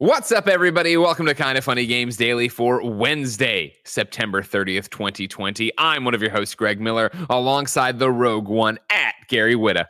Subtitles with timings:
[0.00, 0.96] What's up, everybody?
[0.96, 5.72] Welcome to Kinda Funny Games Daily for Wednesday, September 30th, 2020.
[5.76, 9.86] I'm one of your hosts, Greg Miller, alongside the Rogue One at Gary Whitta.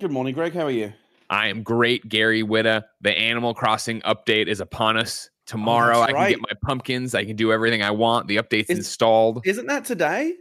[0.00, 0.52] Good morning, Greg.
[0.52, 0.92] How are you?
[1.28, 2.82] I am great, Gary Whitta.
[3.02, 5.30] The Animal Crossing update is upon us.
[5.46, 6.28] Tomorrow, Oh, I can right.
[6.30, 7.14] get my pumpkins.
[7.14, 8.26] I can do everything I want.
[8.26, 9.42] The update's Is- installed.
[9.44, 10.34] Isn't that today?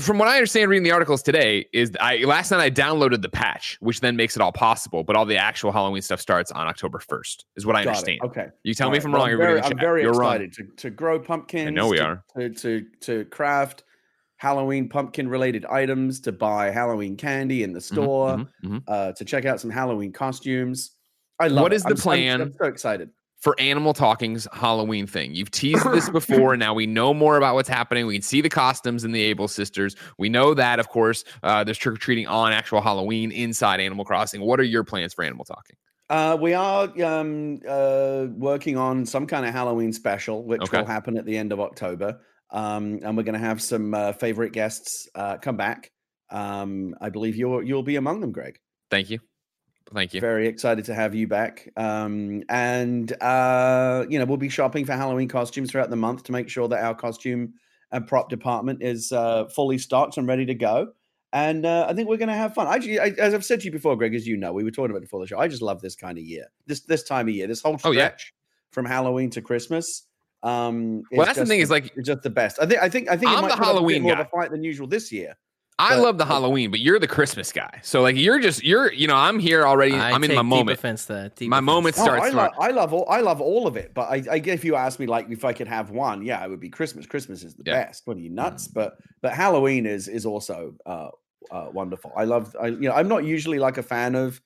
[0.00, 3.28] From what I understand, reading the articles today, is I last night I downloaded the
[3.28, 5.04] patch, which then makes it all possible.
[5.04, 7.96] But all the actual Halloween stuff starts on October 1st, is what I Got it.
[7.98, 8.20] understand.
[8.24, 8.46] Okay.
[8.62, 8.98] You tell All me right.
[9.02, 9.30] if I'm Well, wrong.
[9.32, 10.32] I'm very, I'm very You're wrong.
[10.34, 11.68] excited to, to grow pumpkins.
[11.68, 12.24] I know we to, are.
[12.38, 13.84] To, to, to craft
[14.36, 18.82] Halloween pumpkin related items, to buy Halloween candy in the store, Mhm, mhm.
[18.88, 20.92] uh, to check out some Halloween costumes.
[21.38, 21.76] I love What it.
[21.76, 22.40] is the I'm- plan?
[22.40, 23.10] I'm so excited.
[23.42, 25.34] For Animal Talking's Halloween thing.
[25.34, 28.06] You've teased this before, and now we know more about what's happening.
[28.06, 29.96] We can see the costumes in the Able Sisters.
[30.16, 34.04] We know that, of course, uh, there's trick or treating on actual Halloween inside Animal
[34.04, 34.40] Crossing.
[34.42, 35.76] What are your plans for Animal Talking?
[36.08, 40.78] Uh, we are um, uh, working on some kind of Halloween special, which Okay.
[40.78, 42.20] will happen at the end of October.
[42.50, 45.90] Um, and we're going to have some uh, favorite guests uh, come back.
[46.30, 48.58] Um, I believe you'll you'll be among them, Greg.
[48.90, 49.18] Thank you.
[49.92, 50.20] Thank you.
[50.20, 51.68] Very excited to have you back.
[51.76, 56.32] Um, and uh, you know, we'll be shopping for Halloween costumes throughout the month to
[56.32, 57.54] make sure that our costume
[57.90, 60.92] and prop department is uh, fully stocked and ready to go.
[61.34, 62.66] And uh, I think we're going to have fun.
[62.66, 64.90] I, I, as I've said to you before, Greg, as you know, we were talking
[64.90, 65.38] about it before the show.
[65.38, 66.46] I just love this kind of year.
[66.66, 68.08] This this time of year, this whole Oh, yeah.
[68.08, 68.34] stretch
[68.70, 70.04] from Halloween to Christmas.
[70.42, 72.58] Um, Well, that's the thing is, like- it's just the best.
[72.60, 74.12] I think I think I think I'm might the put up a bit Halloween more
[74.14, 75.36] of a fight than usual this year.
[75.78, 77.80] I but- love the Halloween, but you're the Christmas guy.
[77.82, 79.94] So, like, you're just, you're, you know, I'm here already.
[79.94, 80.78] I I'm in take my deep moment.
[80.78, 81.36] Offense to that.
[81.36, 81.66] Deep My offense.
[81.66, 82.22] moment No, starts.
[82.24, 82.50] I, tomorrow.
[82.50, 85.00] love, I love all I love all of it, but I, I if you ask
[85.00, 87.06] me like if I could have one, yeah, it would be Christmas.
[87.06, 87.84] Christmas is the Yeah.
[87.84, 88.06] best.
[88.06, 88.68] What are you nuts?
[88.68, 91.08] But but Halloween is is also uh,
[91.50, 92.12] uh, wonderful.
[92.16, 94.40] I love I you know I'm not usually like a fan of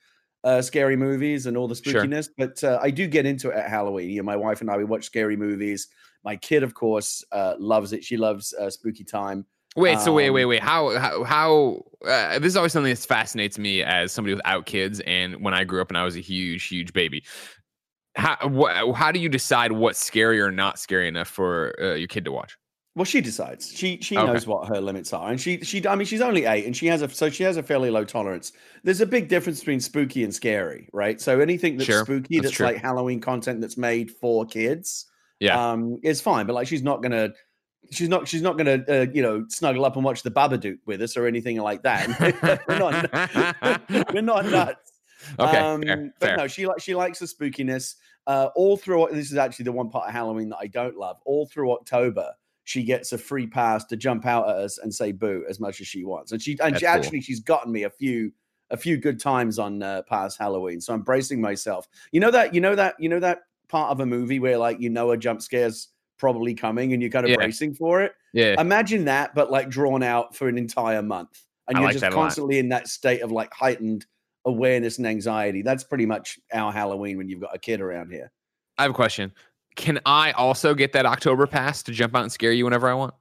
[0.44, 2.04] uh, scary movies and all the Sure.
[2.04, 4.10] spookiness, but uh, I do get into it at Halloween.
[4.10, 5.88] You know, my wife and I we watch scary movies.
[6.25, 8.04] My kid, of course, uh, loves it.
[8.04, 9.44] She loves uh, spooky time.
[9.76, 10.62] Wait, so wait, wait, Um, wait.
[10.62, 11.82] How how how?
[12.06, 15.64] Uh, this is always something that fascinates me as somebody without kids, and when I
[15.64, 17.25] grew up and I was a huge, huge baby.
[18.16, 22.09] How wh- how do you decide what's scary or not scary enough for uh, your
[22.09, 22.59] kid to watch?
[22.94, 23.70] Well, she decides.
[23.76, 24.22] She she Okay.
[24.22, 25.87] knows what her limits are, and she she.
[25.87, 28.04] I mean, she's only eight, and she has a so she has a fairly low
[28.06, 28.53] tolerance.
[28.84, 31.20] There's a big difference between spooky and scary, right?
[31.20, 35.04] So anything that's Sure, spooky, that's that's, like Halloween content that's made for kids,
[35.41, 36.47] Yeah, um, is fine.
[36.47, 37.34] But like, she's not gonna.
[37.91, 38.26] She's not.
[38.28, 38.84] She's not gonna.
[38.88, 42.08] Uh, you know, snuggle up and watch the Babadook with us or anything like that.
[42.69, 44.12] we're not.
[44.14, 44.92] we're not nuts.
[45.38, 46.36] okay, Um, fair, but fair.
[46.36, 47.94] no, she like she likes the spookiness.
[48.26, 51.19] Uh, all through this is actually the one part of Halloween that I don't love.
[51.25, 52.32] All through October,
[52.64, 55.80] she gets a free pass to jump out at us and say boo as much
[55.80, 56.32] as she wants.
[56.32, 56.94] And she and That's she cool.
[56.94, 58.32] actually she's gotten me a few
[58.70, 60.80] a few good times on uh, past Halloween.
[60.80, 61.86] So I'm bracing myself.
[62.10, 64.80] You know that you know that you know that part of a movie where like
[64.80, 65.88] you know a jump scare's
[66.19, 67.37] probably coming and you're kind of Yeah.
[67.37, 68.12] bracing for it.
[68.32, 71.99] yeah, Imagine that, but like drawn out for an entire month, and I you're like
[71.99, 74.06] just constantly in that state of like heightened
[74.44, 75.62] awareness and anxiety.
[75.62, 78.31] That's pretty much our Halloween when you've got a kid around here.
[78.78, 79.32] I have a question.
[79.75, 82.94] Can I also get that October pass to jump out and scare you whenever I
[82.94, 83.15] want?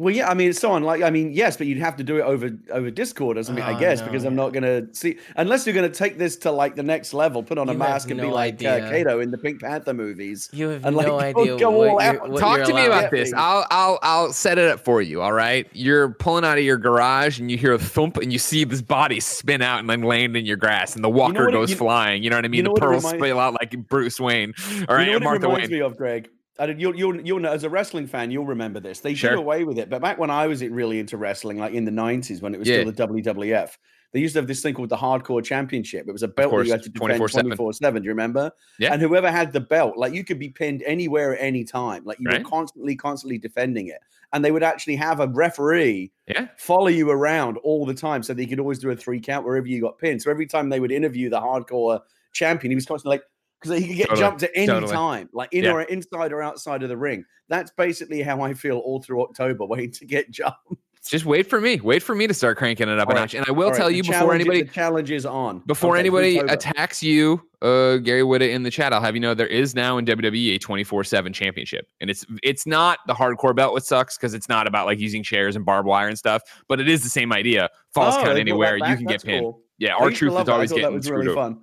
[0.00, 0.82] Well, yeah, I mean, it's so on.
[0.82, 3.62] Like, I mean, yes, but you'd have to do it over over Discord or something,
[3.62, 4.06] I Oh, guess, no.
[4.06, 7.42] because I'm not gonna see unless you're gonna take this to like the next level,
[7.42, 8.88] put on a You have mask and be no like uh.
[8.88, 10.48] Kato in the Pink Panther movies.
[10.54, 12.30] You have And, like, no go- idea go all what you're, out.
[12.30, 12.98] what Talk to me allowed.
[12.98, 13.32] about this.
[13.36, 15.20] I'll I'll I'll set it up for you.
[15.20, 15.66] All right.
[15.74, 18.80] You're pulling out of your garage and you hear a thump and you see this
[18.80, 21.70] body spin out and then land in your grass and the walker what it- goes
[21.72, 22.22] you- flying.
[22.22, 22.64] You know what I mean?
[22.64, 24.54] know the pearls remind- spill out like Bruce Wayne.
[24.88, 25.78] All right, you know what Martha it reminds Wayne.
[25.78, 26.30] me of, Greg?
[26.68, 29.00] You'll, you'll, you'll know, as a wrestling fan, you'll remember this.
[29.00, 29.30] They Sure.
[29.30, 31.90] did away with it, but back when I was really into wrestling, like in the
[31.90, 32.80] 90s when it was Yeah.
[32.82, 33.78] still the WWF,
[34.12, 36.06] they used to have this thing called the Hardcore Championship.
[36.08, 37.42] It was a belt that you had to defend 24/7.
[37.44, 38.02] 24 7.
[38.02, 38.50] Do you remember?
[38.78, 38.92] Yeah.
[38.92, 42.02] And whoever had the belt, like you could be pinned anywhere at any time.
[42.04, 42.42] Like you Right.
[42.42, 43.98] were constantly, constantly defending it.
[44.32, 46.48] And they would actually have a referee Yeah.
[46.56, 49.66] follow you around all the time so they could always do a three count wherever
[49.66, 50.22] you got pinned.
[50.22, 52.00] So every time they would interview the hardcore
[52.32, 53.24] champion, he was constantly like,
[53.60, 54.92] because he could get Totally, jumped at any totally.
[54.92, 55.72] time, like in Yeah.
[55.72, 57.24] or inside or outside of the ring.
[57.48, 60.58] That's basically how I feel all through October, waiting to get jumped.
[61.06, 61.80] Just wait for me.
[61.80, 63.20] Wait for me to start cranking it up All a right.
[63.22, 63.34] notch.
[63.34, 65.60] And I will All right, tell the you before anybody the challenge is on.
[65.60, 69.32] before Okay, anybody attacks you, uh, Gary Whitta in the chat, I'll have you know
[69.32, 73.72] there is now in WWE a 24/7 championship, and it's it's not the hardcore belt,
[73.72, 76.80] which sucks because it's not about like using chairs and barbed wire and stuff, but
[76.80, 77.70] it is the same idea.
[77.94, 79.42] Falls Oh, count anywhere, you can That's get pinned.
[79.44, 79.62] cool.
[79.78, 81.40] Yeah, R-Truth is always getting screwed really over.
[81.40, 81.60] fun.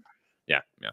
[0.48, 0.90] Yeah, yeah.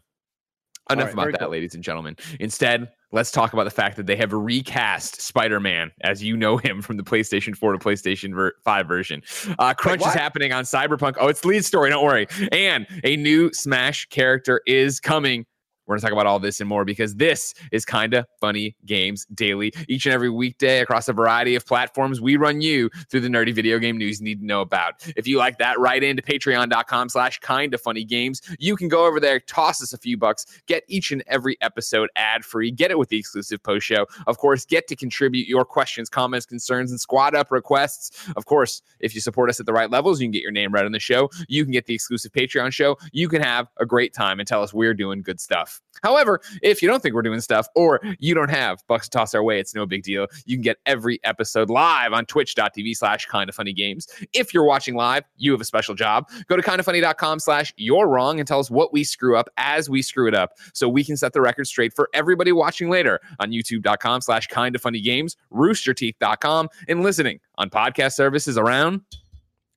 [0.89, 1.49] Enough right, about that, cool.
[1.49, 2.15] ladies and gentlemen.
[2.39, 6.81] Instead, let's talk about the fact that they have recast Spider-Man as you know him
[6.81, 9.23] from the PlayStation 4 to PlayStation ver- 5 version.
[9.57, 11.15] Uh, crunch is happening on Cyberpunk.
[11.19, 11.89] Oh, it's the lead story.
[11.89, 12.27] Don't worry.
[12.51, 15.45] And a new Smash character is coming
[15.85, 19.25] We're going to talk about all this and more because this is Kinda Funny Games
[19.33, 19.71] Daily.
[19.87, 23.53] Each and every weekday across a variety of platforms, we run you through the nerdy
[23.53, 25.05] video game news you need to know about.
[25.15, 28.41] If you like that, right into patreon.com slash Kinda Funny Games.
[28.57, 32.09] You can go over there, toss us a few bucks, get each and every episode
[32.15, 34.07] ad free, get it with the exclusive post show.
[34.25, 38.27] Of course, get to contribute your questions, comments, concerns, and squad up requests.
[38.35, 40.73] Of course, if you support us at the right levels, you can get your name
[40.73, 41.29] read on the show.
[41.47, 42.97] You can get the exclusive Patreon show.
[43.11, 45.74] You can have a great time and tell us we're doing good stuff.
[46.03, 49.33] However, if you don't think we're doing stuff or you don't have bucks to toss
[49.33, 50.27] our way, it's no big deal.
[50.45, 54.07] You can get every episode live on twitch.tv slash kind of funny games.
[54.33, 56.29] If you're watching live, you have a special job.
[56.47, 60.01] Go to kindafunny.com slash you're wrong and tell us what we screw up as we
[60.01, 63.51] screw it up so we can set the record straight for everybody watching later on
[63.51, 69.01] youtube.com slash kind of funny games, roosterteeth.com, and listening on podcast services around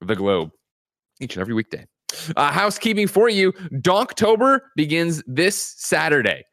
[0.01, 0.51] the globe
[1.21, 1.87] each and every weekday.
[2.37, 3.53] Uh, housekeeping for you.
[3.73, 6.45] Donktober begins this Saturday.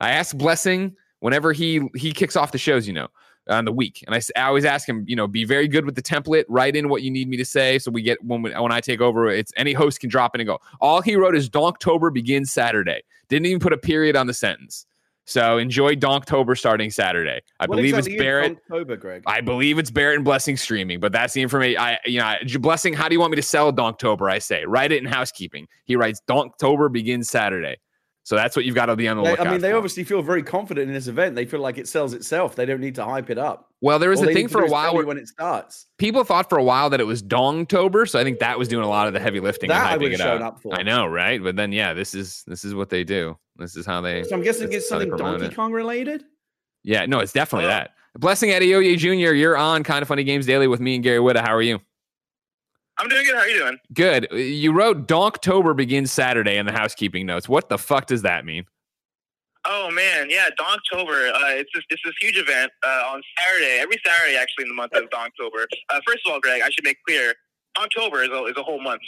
[0.00, 3.08] I asked Blessing whenever he he kicks off the shows, you know,
[3.48, 5.94] on the week, and I, I always ask him, you know, be very good with
[5.96, 6.44] the template.
[6.48, 8.80] Write in what you need me to say, so we get when we, when I
[8.80, 9.28] take over.
[9.28, 10.58] It's any host can drop in and go.
[10.80, 13.02] All he wrote is Donktober begins Saturday.
[13.28, 14.86] Didn't even put a period on the sentence.
[15.24, 17.40] So enjoy Donktober starting Saturday.
[17.60, 18.58] I What believe it's Barrett.
[18.68, 19.22] Donktober, Greg.
[19.26, 21.80] I believe it's Barrett and Blessing streaming, but that's the information.
[21.80, 22.92] I, you know, I- Blessing.
[22.92, 24.30] How do you want me to sell Donktober?
[24.30, 25.68] I say, write it in housekeeping.
[25.84, 27.76] He writes Donktober begins Saturday,
[28.24, 29.46] so that's what you've got to be on the lookout.
[29.46, 29.76] I mean, they for.
[29.76, 31.36] obviously feel very confident in this event.
[31.36, 32.56] They feel like it sells itself.
[32.56, 33.68] They don't need to hype it up.
[33.80, 35.86] Well, there was All a thing for a while where when it starts.
[35.98, 38.84] people thought for a while that it was Dongtober, so I think that was doing
[38.84, 40.54] a lot of the heavy lifting That I and hyping it shown up.
[40.56, 40.74] up for.
[40.74, 41.42] I know, right?
[41.42, 43.36] But then, yeah, this is this is what they do.
[43.56, 44.22] This is how they.
[44.24, 45.54] So I'm guessing it's is how they something Donkey it.
[45.56, 46.24] Kong related.
[46.84, 47.68] Yeah, no, it's definitely Oh.
[47.68, 47.94] that.
[48.18, 51.40] Blessing Adeoye Jr., you're on Kinda Funny Games Daily with me and Gary Whitta.
[51.40, 51.80] How are you?
[52.98, 53.34] I'm doing good.
[53.34, 53.78] How are you doing?
[53.94, 54.28] Good.
[54.32, 57.48] You wrote Donktober begins Saturday in the housekeeping notes.
[57.48, 58.66] What the fuck does that mean?
[59.64, 61.32] Oh man, yeah, Donktober.
[61.32, 63.78] Uh, it's this it's this huge event uh, on Saturday.
[63.80, 65.64] Every Saturday, actually, in the month of Donktober.
[65.88, 67.32] Uh, first of all, Greg, I should make clear,
[67.78, 69.02] October is a, is a whole month,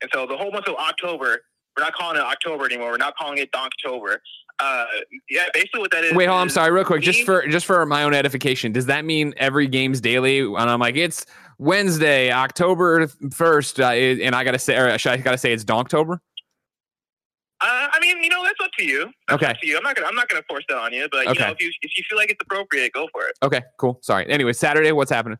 [0.00, 1.40] and so the whole month of October,
[1.76, 2.90] we're not calling it October anymore.
[2.90, 4.18] We're not calling it Donktober.
[4.58, 4.86] Uh,
[5.28, 6.14] yeah, basically what that is.
[6.14, 6.42] Wait, hold on.
[6.42, 7.02] I'm sorry, real quick.
[7.02, 10.38] Just for just for my own edification, does that mean every game's daily?
[10.40, 11.26] And I'm like, it's
[11.58, 16.18] Wednesday, October first, uh, and I gotta say, or should I gotta say it's Donktober?
[17.60, 19.10] Uh, I mean, you know, that's up to you.
[19.28, 19.50] That's Okay.
[19.52, 19.76] up to you.
[19.76, 21.44] I'm not gonna I'm not gonna force that on you, but you Okay.
[21.46, 23.34] know, if you if you feel like it's appropriate, go for it.
[23.42, 23.98] Okay, cool.
[24.02, 24.26] Sorry.
[24.30, 25.38] Anyway, Saturday, what's happening?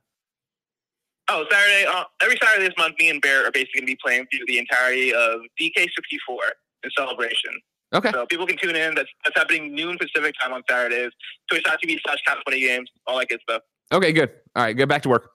[1.28, 1.86] Oh, Saturday.
[1.86, 4.46] Uh, every Saturday this month, me and Bear are basically going to be playing through
[4.46, 6.36] the entirety of DK64
[6.84, 7.50] in celebration.
[7.94, 8.10] Okay.
[8.12, 8.94] So people can tune in.
[8.94, 11.12] That's that's happening noon Pacific time on Saturdays.
[11.50, 12.90] Twitch.tv slash Kinda Funny Games.
[13.06, 13.62] All that good stuff.
[13.92, 14.30] Okay, good.
[14.56, 15.30] All right, get back to work.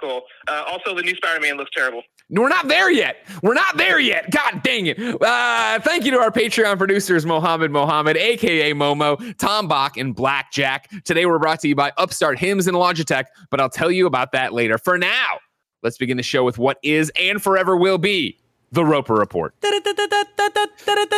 [0.00, 0.22] Cool.
[0.48, 2.02] Uh, also, the new Spider-Man looks terrible.
[2.30, 3.26] We're not there yet.
[3.42, 4.30] We're not there yet.
[4.30, 4.98] God dang it.
[5.20, 10.88] Uh, thank you to our Patreon producers, Mohammed Mohammed, aka Momo, Tom Bock, and Blackjack.
[11.04, 14.30] Today we're brought to you by Upstart Hims and Logitech, but I'll tell you about
[14.32, 14.78] that later.
[14.78, 15.38] For now,
[15.82, 18.38] let's begin the show with what is and forever will be
[18.72, 19.52] the Roper Report.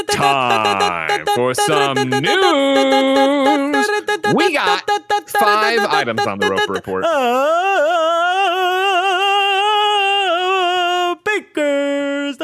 [0.09, 2.23] Time for some news.
[4.35, 4.83] We got
[5.29, 7.05] five items on the Roper Report.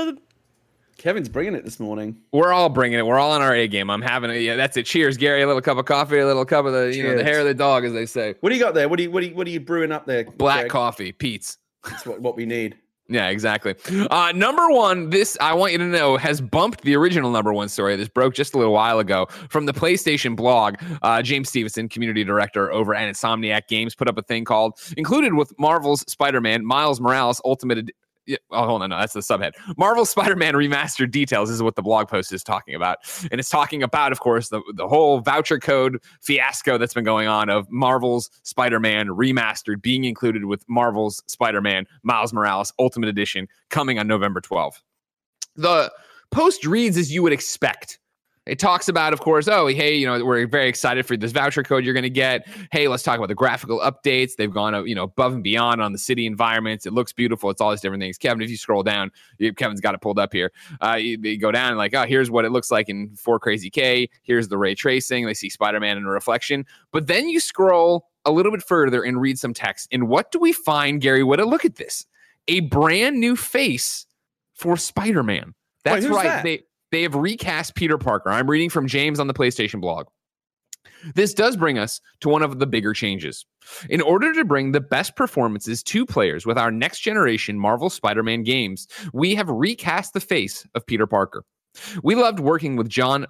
[0.07, 0.23] Bakers.
[0.99, 2.17] Kevin's bringing it this morning.
[2.33, 3.07] We're all bringing it.
[3.07, 3.89] We're all on our A game.
[3.89, 4.41] I'm having it.
[4.41, 4.85] Yeah, that's it.
[4.85, 5.43] Cheers, Gary.
[5.43, 7.47] A little cup of coffee, a little cup of the, you know, the hair of
[7.47, 8.35] the dog, as they say.
[8.41, 8.89] What do you got there?
[8.89, 10.25] What do you what do you, what are you brewing up there?
[10.25, 10.71] Black Greg?
[10.71, 11.59] coffee, Pete's.
[11.85, 12.77] That's what, what we need.
[13.11, 13.75] Yeah, exactly.
[14.11, 17.71] Uh, number one, this I want you to know has bumped the original number one
[17.71, 17.97] story.
[17.97, 20.77] This broke just a little while ago from the PlayStation blog.
[21.01, 25.33] Uh, James Stevenson, community director over at Insomniac Games, put up a thing called included
[25.33, 27.91] with Marvel's Spider-Man, Miles Morales Ultimate.
[28.29, 29.53] Yeah, oh, hold on, no, that's the subhead.
[29.79, 32.99] Marvel Spider-Man Remastered details is what the blog post is talking about,
[33.31, 37.27] and it's talking about, of course, the the whole voucher code fiasco that's been going
[37.27, 43.99] on of Marvel's Spider-Man Remastered being included with Marvel's Spider-Man Miles Morales Ultimate Edition coming
[43.99, 44.83] on November 12th.
[45.57, 45.91] The
[46.31, 47.98] post reads as you would expect.
[48.49, 51.63] It talks about, of course, oh, hey, you know, we're very excited for this voucher
[51.63, 52.49] code you're going to get.
[52.73, 54.37] Hey, let's talk about the graphical updates.
[54.37, 56.87] They've gone, you know, above and beyond on the city environments.
[56.87, 57.51] It looks beautiful.
[57.51, 58.17] It's all these different things.
[58.17, 59.11] Kevin, if you scroll down,
[59.57, 60.51] Kevin's got it pulled up here.
[60.81, 63.39] Uh, you, they go down and like, oh, here's what it looks like in 4
[63.39, 64.09] Crazy K.
[64.23, 65.27] Here's the ray tracing.
[65.27, 66.65] They see Spider-Man in a reflection.
[66.91, 69.89] But then you scroll a little bit further and read some text.
[69.93, 71.47] And what do we find, Gary Whitta?
[71.47, 72.07] Look at this.
[72.49, 74.07] A brand new face
[74.55, 75.55] for Spider-Man.
[75.85, 76.25] That's who's right.
[76.25, 76.45] that?
[76.45, 78.31] They they have recast Peter Parker.
[78.31, 80.07] I'm reading from James on the PlayStation blog.
[81.15, 83.47] This does bring us to one of the bigger changes.
[83.89, 88.23] In order to bring the best performances to players with our next generation Marvel Spider
[88.23, 91.45] Man games, we have recast the face of Peter Parker.
[92.03, 93.27] We loved working with John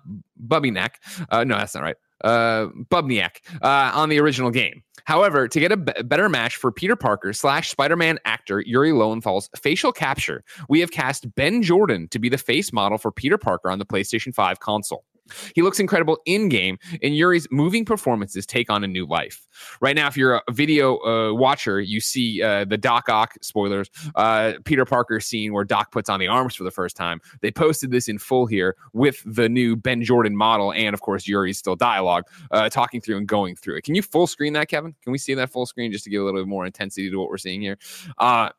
[0.46, 0.94] Bubinak.
[1.30, 1.96] Uh, no, that's not right.
[2.22, 4.82] Uh, Bubniak uh, on the original game.
[5.04, 8.92] However, to get a b- better match for Peter Parker slash Spider Man actor Yuri
[8.92, 13.38] Lowenthal's facial capture, we have cast Ben Jordan to be the face model for Peter
[13.38, 15.04] Parker on the PlayStation 5 console.
[15.54, 19.46] He looks incredible in game, and Yuri's moving performances take on a new life.
[19.80, 23.90] Right now, if you're a video uh, watcher, you see uh, the Doc Ock spoilers,
[24.14, 27.20] uh, Peter Parker scene where Doc puts on the arms for the first time.
[27.40, 31.26] They posted this in full here with the new Ben Jordan model, and of course,
[31.26, 33.82] Yuri's still dialogue, uh, talking through and going through it.
[33.82, 34.94] Can you full screen that, Kevin?
[35.02, 37.16] Can we see that full screen just to give a little bit more intensity to
[37.16, 37.78] what we're seeing here?
[38.18, 38.50] Uh,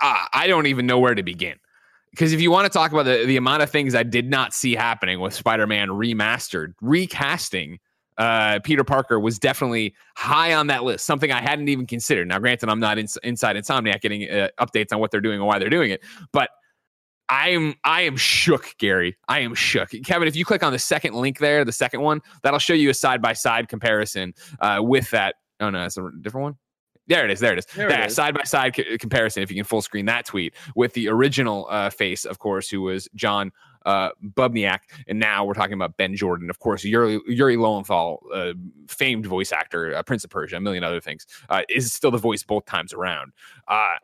[0.00, 1.58] I don't even know where to begin
[2.10, 4.52] because if you want to talk about the, the amount of things I did not
[4.52, 7.78] see happening with Spider-Man remastered, recasting
[8.18, 12.28] uh, Peter Parker was definitely high on that list, something I hadn't even considered.
[12.28, 15.46] Now, granted, I'm not in, inside Insomniac getting uh, updates on what they're doing and
[15.46, 16.02] why they're doing it,
[16.32, 16.50] but
[17.30, 19.16] I am I am shook, Gary.
[19.28, 20.26] I am shook, Kevin.
[20.26, 22.94] If you click on the second link there, the second one, that'll show you a
[22.94, 25.36] side by side comparison uh, with that.
[25.60, 26.58] Oh no, it's a different one.
[27.10, 27.40] There it is.
[27.40, 27.66] There it is.
[27.74, 29.42] There side by side comparison.
[29.42, 32.82] If you can full screen that tweet with the original uh, face, of course, who
[32.82, 33.50] was John
[33.84, 36.48] uh, Bubniak, and now we're talking about Ben Jordan.
[36.50, 38.52] Of course, Yuri, Yuri Lowenthal, uh,
[38.86, 42.18] famed voice actor, uh, Prince of Persia, a million other things, uh, is still the
[42.18, 43.32] voice both times around.
[43.66, 43.96] Uh,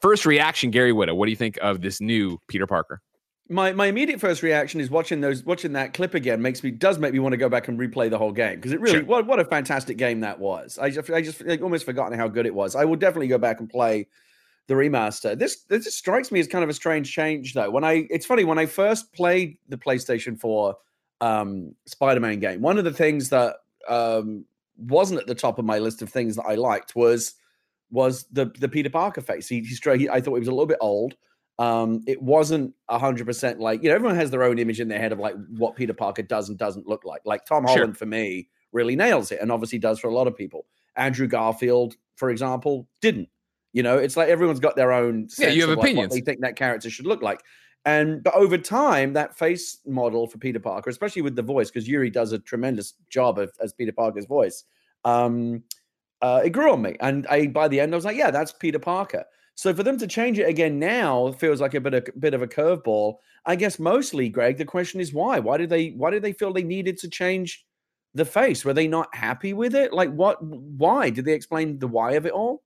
[0.00, 1.14] first reaction, Gary Whitta.
[1.14, 3.02] What do you think of this new Peter Parker?
[3.48, 6.98] My my immediate first reaction is watching those watching that clip again makes me does
[6.98, 9.04] make me want to go back and replay the whole game because it really sure.
[9.04, 10.78] what what a fantastic game that was.
[10.78, 12.74] I just I just like, almost forgotten how good it was.
[12.74, 14.08] I will definitely go back and play
[14.66, 15.38] the remaster.
[15.38, 17.70] This this strikes me as kind of a strange change though.
[17.70, 20.76] When I it's funny when I first played the PlayStation 4
[21.20, 23.56] um, Spider-Man game, one of the things that
[23.88, 24.44] um,
[24.76, 27.34] wasn't at the top of my list of things that I liked was
[27.90, 29.48] was the the Peter Parker face.
[29.48, 31.14] He, he, he I thought he was a little bit old.
[31.58, 34.98] Um, it wasn't hundred percent like you know everyone has their own image in their
[34.98, 37.22] head of like what Peter Parker does and doesn't look like.
[37.24, 37.94] Like Tom Holland sure.
[37.94, 40.66] for me really nails it, and obviously does for a lot of people.
[40.96, 43.28] Andrew Garfield, for example, didn't.
[43.72, 45.28] You know, it's like everyone's got their own.
[45.38, 46.12] yeah, you have opinions.
[46.12, 47.42] Like they think that character should look like.
[47.86, 51.88] And but over time, that face model for Peter Parker, especially with the voice, because
[51.88, 54.64] Yuri does a tremendous job of, as Peter Parker's voice,
[55.04, 55.62] um,
[56.20, 56.96] uh, it grew on me.
[57.00, 59.24] And I by the end, I was like, yeah, that's Peter Parker.
[59.56, 62.42] So for them to change it again now feels like a bit of bit of
[62.42, 63.16] a curveball.
[63.46, 64.58] I guess mostly, Greg.
[64.58, 65.38] The question is why?
[65.38, 65.88] Why did they?
[65.90, 67.64] Why did they feel they needed to change
[68.14, 68.64] the face?
[68.64, 69.92] Were they not happy with it?
[69.92, 70.42] Like what?
[70.42, 72.62] Why did they explain the why of it all?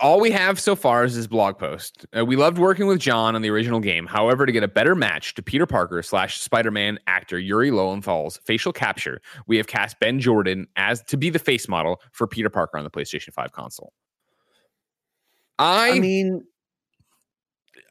[0.00, 2.06] all we have so far is this blog post.
[2.16, 4.06] Uh, we loved working with John on the original game.
[4.06, 8.38] However, to get a better match to Peter Parker slash Spider Man actor Yuri Lowenthal's
[8.44, 12.50] facial capture, we have cast Ben Jordan as to be the face model for Peter
[12.50, 13.92] Parker on the PlayStation 5 console.
[15.58, 16.44] I, I mean,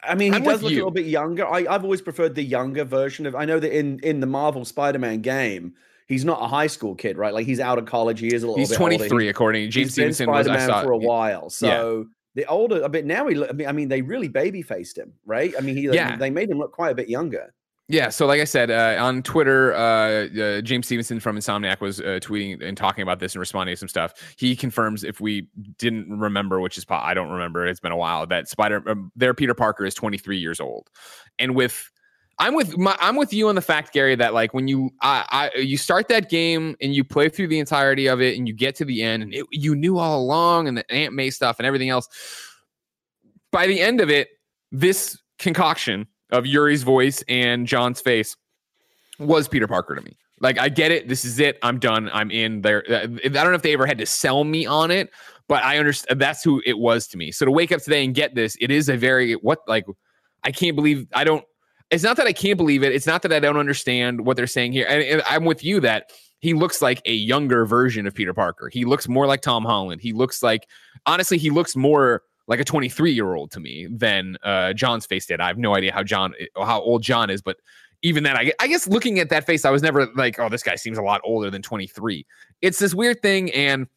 [0.03, 0.77] I mean, he I'm does look you.
[0.77, 1.47] a little bit younger.
[1.47, 3.35] I, have always preferred the younger version of.
[3.35, 5.73] I know that in in the Marvel Spider-Man game,
[6.07, 7.33] he's not a high school kid, right?
[7.33, 8.19] Like he's out of college.
[8.19, 8.59] He is a little.
[8.59, 9.29] He's 23, older.
[9.29, 10.27] according to James Stevenson.
[10.27, 11.99] Spider-Man for a while, so.
[11.99, 12.11] Yeah.
[12.35, 13.65] The older, a bit now, he.
[13.65, 15.53] I mean, they really baby faced him, right?
[15.57, 15.83] I mean, he.
[15.83, 16.17] Yeah.
[16.17, 17.53] They made him look quite a bit younger.
[17.87, 21.99] Yeah, so like I said uh, on Twitter, uh, uh, James Stevenson from Insomniac was
[21.99, 24.13] uh, tweeting and talking about this and responding to some stuff.
[24.37, 28.25] He confirms if we didn't remember, which is I don't remember, it's been a while
[28.25, 30.89] that Spider um, Peter Parker is 23 years old,
[31.37, 31.91] and with
[32.39, 35.51] I'm with my, I'm with you on the fact, Gary, that like when you I,
[35.55, 38.53] I you start that game and you play through the entirety of it and you
[38.55, 41.59] get to the end and it, you knew all along and the Aunt May stuff
[41.59, 42.09] and everything else.
[43.51, 44.29] By the end of it,
[44.71, 48.35] this concoction of Yuri's voice and John's face
[49.19, 50.17] was Peter Parker to me.
[50.41, 51.07] Like I get it.
[51.07, 51.57] This is it.
[51.61, 52.09] I'm done.
[52.13, 52.83] I'm in there.
[52.89, 55.09] Uh, I don't know if they ever had to sell me on it,
[55.47, 57.31] but I understand that's who it was to me.
[57.31, 59.85] So to wake up today and get this, it is a very what like
[60.43, 61.43] I can't believe I don't.
[61.91, 62.93] It's not that I can't believe it.
[62.93, 64.87] It's not that I don't understand what they're saying here.
[64.89, 68.69] And, and I'm with you that he looks like a younger version of Peter Parker.
[68.69, 70.01] He looks more like Tom Holland.
[70.01, 70.67] He looks like
[71.05, 75.25] honestly, he looks more like a 23 year old to me than uh, John's face
[75.25, 75.41] did.
[75.41, 77.57] I have no idea how John, how old John is, but
[78.01, 80.61] even then, I, I guess looking at that face, I was never like, oh, this
[80.61, 82.25] guy seems a lot older than 23.
[82.61, 83.51] It's this weird thing.
[83.51, 83.87] And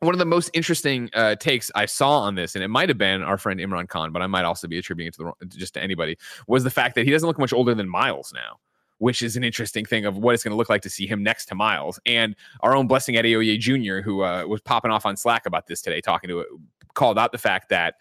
[0.00, 2.98] one of the most interesting uh, takes I saw on this, and it might have
[2.98, 5.74] been our friend Imran Khan, but I might also be attributing it to the just
[5.74, 8.58] to anybody, was the fact that he doesn't look much older than Miles now
[8.98, 11.22] which is an interesting thing of what it's going to look like to see him
[11.22, 11.98] next to Miles.
[12.04, 15.80] And our own Blessing Adeoye Jr., who uh, was popping off on Slack about this
[15.80, 16.44] today, talking to
[16.98, 17.94] called out the fact that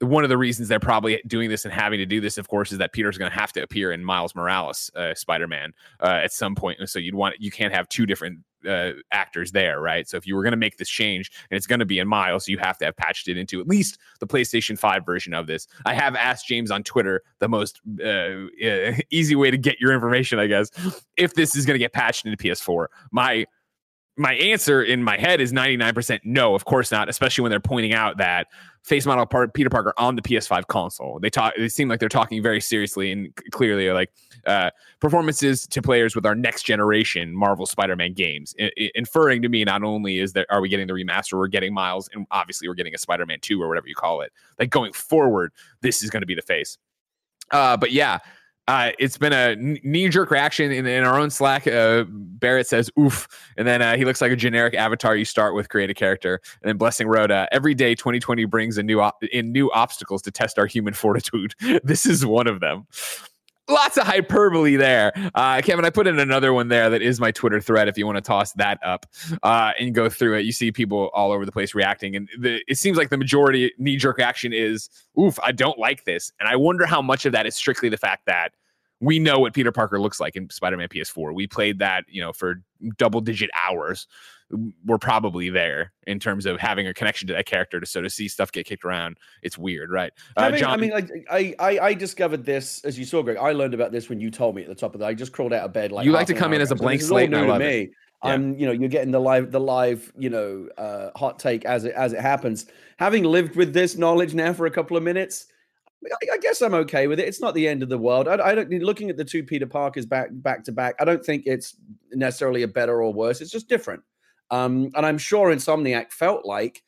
[0.00, 2.70] one of the reasons they're probably doing this and having to do this, of course,
[2.70, 6.20] is that Peter's going to have to appear in Miles Morales uh, Spider Man uh,
[6.22, 6.78] at some point.
[6.88, 10.08] So you'd want you can't have two different uh, actors there, right?
[10.08, 12.06] So if you were going to make this change and it's going to be in
[12.08, 15.46] Miles, you have to have patched it into at least the PlayStation 5 version of
[15.46, 15.66] this.
[15.84, 19.92] I have asked James on Twitter the most uh, uh, easy way to get your
[19.92, 20.70] information, I guess,
[21.16, 22.86] if this is going to get patched into PS4.
[23.12, 23.46] My
[24.16, 27.92] my answer in my head is 99% no, of course not, especially when they're pointing
[27.92, 28.46] out that
[28.82, 31.18] face model part Peter Parker on the PS5 console.
[31.20, 34.10] They talk they seem like they're talking very seriously and clearly like
[34.46, 34.70] uh,
[35.00, 39.64] performances to players with our next generation Marvel Spider-Man games, I- I- inferring to me
[39.64, 42.74] not only is that are we getting the remaster, we're getting Miles and obviously we're
[42.74, 44.32] getting a Spider-Man 2 or whatever you call it.
[44.58, 46.78] Like going forward, this is going to be the face.
[47.50, 48.18] Uh, but yeah,
[48.68, 51.66] uh, it's been a knee jerk reaction in, in our own Slack.
[51.66, 53.28] Uh, Barrett says, oof.
[53.56, 56.40] And then uh, he looks like a generic avatar you start with, create a character.
[56.62, 60.22] And then Blessing wrote, uh, every day 2020 brings a new op- in new obstacles
[60.22, 61.54] to test our human fortitude.
[61.84, 62.86] this is one of them.
[63.68, 65.12] Lots of hyperbole there.
[65.34, 68.06] Uh, Kevin, I put in another one there that is my Twitter thread if you
[68.06, 69.06] want to toss that up
[69.42, 70.44] uh, and go through it.
[70.44, 72.14] You see people all over the place reacting.
[72.14, 76.04] And the, it seems like the majority knee jerk action is, oof, I don't like
[76.04, 76.32] this.
[76.38, 78.50] And I wonder how much of that is strictly the fact that
[79.00, 81.34] we know what Peter Parker looks like in Spider-Man PS4.
[81.34, 82.62] We played that, you know, for
[82.98, 84.06] double digit hours.
[84.84, 88.08] We're probably there in terms of having a connection to that character to so to
[88.08, 89.18] see stuff get kicked around.
[89.42, 90.12] It's weird, right?
[90.36, 93.22] Uh, I mean, John, I mean, like I, I, I discovered this as you saw,
[93.22, 93.38] Greg.
[93.38, 95.06] I learned about this when you told me at the top of the.
[95.06, 97.00] I just crawled out of bed like you like to come in as a blank
[97.00, 97.30] so slate.
[97.30, 97.80] New to me.
[97.82, 97.90] It.
[98.22, 101.84] I'm, you know, you're getting the live, the live, you know, uh, hot take as
[101.84, 102.66] it as it happens.
[102.98, 105.46] Having lived with this knowledge now for a couple of minutes,
[106.32, 107.28] I, guess I'm okay with it.
[107.28, 108.28] It's not the end of the world.
[108.28, 110.94] I, I, don't looking at the two Peter Parkers back back to back.
[111.00, 111.76] I don't think it's
[112.12, 113.40] necessarily a better or worse.
[113.40, 114.02] It's just different.
[114.50, 116.82] Um, and I'm sure Insomniac felt like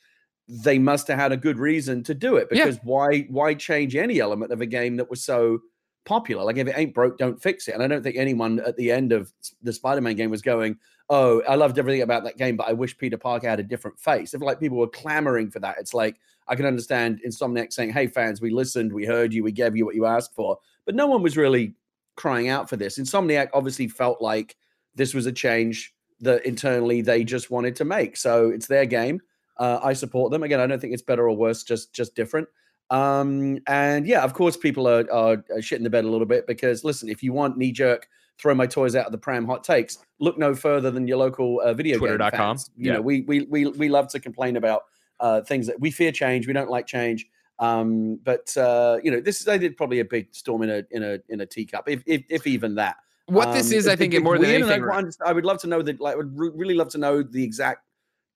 [0.49, 2.83] they must have had a good reason to do it because yeah.
[2.83, 5.59] why why change any element of a game that was so
[6.05, 6.43] popular?
[6.45, 7.75] Like if it ain't broke, don't fix it.
[7.75, 10.79] And I don't think anyone at the end of the Spider-Man game was going,
[11.11, 14.00] "Oh, I loved everything about that game, but I wish Peter Parker had a different
[14.00, 17.93] face." If like people were clamoring for that, it's like I can understand Insomniac saying,
[17.93, 20.95] "Hey, fans, we listened, we heard you, we gave you what you asked for," but
[20.95, 21.75] no one was really
[22.17, 22.99] crying out for this.
[22.99, 24.57] Insomniac obviously felt like
[24.94, 28.16] this was a change that internally they just wanted to make.
[28.16, 29.20] So it's their game.
[29.57, 30.42] Uh, I support them.
[30.42, 32.48] Again, I don't think it's better or worse, just just different.
[32.90, 36.85] Um, and yeah, of course, people are, are, shitting the bed a little bit because
[36.85, 39.98] listen, if you want knee jerk, throw my toys out of the pram hot takes,
[40.20, 42.31] look no further than your local uh, video Twitter.com.
[42.31, 42.70] game fans.
[42.76, 42.92] You yeah.
[42.94, 44.85] know, we we we we love to complain about
[45.20, 46.46] uh, things that we fear change.
[46.46, 47.26] We don't like change.
[47.59, 50.83] Um, but uh, you know, this is they did probably a big storm in a
[50.90, 52.96] in a in a teacup, if if, if even that.
[53.29, 54.83] What um, this is, I think, it more than anything.
[54.85, 56.01] I, I, would love to know that.
[56.01, 57.85] Like, I would really love to know the exact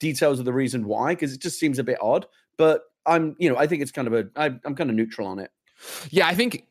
[0.00, 2.26] details of the reason why, because it just seems a bit odd.
[2.58, 4.28] But I'm, you know, I think it's kind of a.
[4.36, 5.50] I, I'm kind of neutral on it.
[6.10, 6.66] Yeah, I think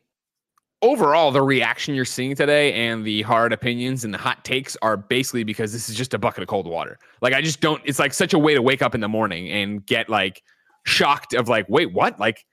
[0.82, 4.96] overall, the reaction you're seeing today and the hard opinions and the hot takes are
[4.96, 6.98] basically because this is just a bucket of cold water.
[7.20, 9.50] Like, I just don't, it's like such a way to wake up in the morning
[9.50, 10.42] and get like
[10.84, 12.18] shocked of like, wait, what?
[12.18, 12.44] Like,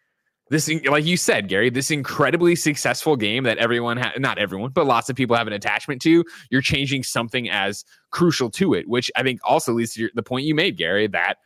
[0.50, 4.86] this, like you said, Gary, this incredibly successful game that everyone, ha- not everyone, but
[4.86, 9.12] lots of people have an attachment to, you're changing something as crucial to it, which
[9.16, 11.38] I think also leads to your, the point you made, Gary, that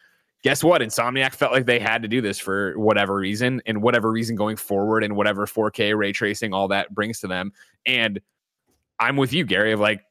[0.44, 0.82] guess what?
[0.82, 4.58] Insomniac felt like they had to do this for whatever reason and whatever reason going
[4.58, 7.52] forward and whatever 4K ray tracing, all that brings to them.
[7.86, 8.20] And
[9.00, 10.02] I'm with you, Gary, of like,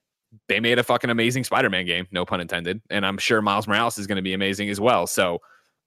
[0.48, 3.98] they made a fucking amazing Spider-Man game, no pun intended, and I'm sure Miles Morales
[3.98, 5.06] is going to be amazing as well.
[5.06, 5.40] So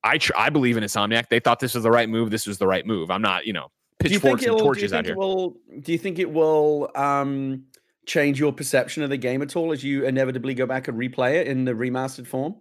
[0.06, 1.30] I tr- I believe in Insomniac.
[1.30, 2.30] They thought this was the right move.
[2.30, 3.10] This was the right move.
[3.10, 5.18] I'm not, you know, pitchforks and torches out here.
[5.18, 7.64] Will, do you think it will um,
[8.06, 11.42] change your perception of the game at all as you inevitably go back and replay
[11.42, 12.56] it in the remastered form?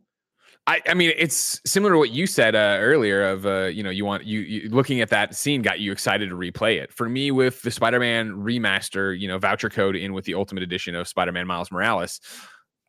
[0.66, 3.28] I, I mean, it's similar to what you said uh, earlier.
[3.28, 6.30] Of uh, you know, you want you, you looking at that scene got you excited
[6.30, 6.90] to replay it.
[6.90, 10.94] For me, with the Spider-Man remaster, you know, voucher code in with the Ultimate Edition
[10.94, 12.20] of Spider-Man Miles Morales,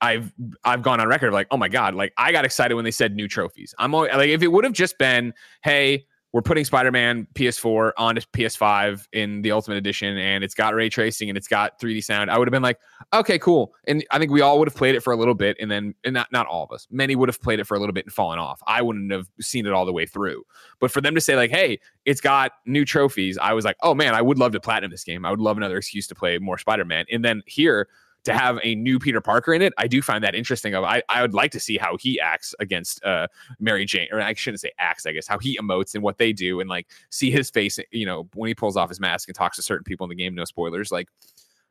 [0.01, 2.91] I've I've gone on record like, oh my god, like I got excited when they
[2.91, 3.73] said new trophies.
[3.79, 6.05] I'm always, like, if it would have just been, hey,
[6.36, 11.29] we're putting Spider-Man PS4 onto PS5 in the Ultimate Edition, and it's got ray tracing
[11.29, 12.29] and it's got 3D sound.
[12.29, 12.77] I would have been like,
[13.13, 13.73] okay, cool.
[13.88, 15.95] And I think we all would have played it for a little bit, and then
[16.03, 18.03] and not not all of us, many would have played it for a little bit
[18.03, 18.62] and fallen off.
[18.67, 20.43] I wouldn't have seen it all the way through.
[20.81, 23.95] But for them to say like, hey, it's got new trophies, I was like, oh
[23.95, 25.25] man, I would love to platinum this game.
[25.25, 27.05] I would love another excuse to play more Spider-Man.
[27.10, 27.88] And then here
[28.26, 30.74] to have a new Peter Parker in it, I do find that interesting.
[30.74, 33.28] Of I, I would like to see how he acts against uh,
[33.60, 36.34] Mary Jane, or I shouldn't say acts, I guess, how he emotes and what they
[36.34, 39.36] do, and like see his face, you know, when he pulls off his mask and
[39.36, 40.36] talks to certain people in the game.
[40.36, 40.92] No spoilers.
[40.92, 41.08] Like,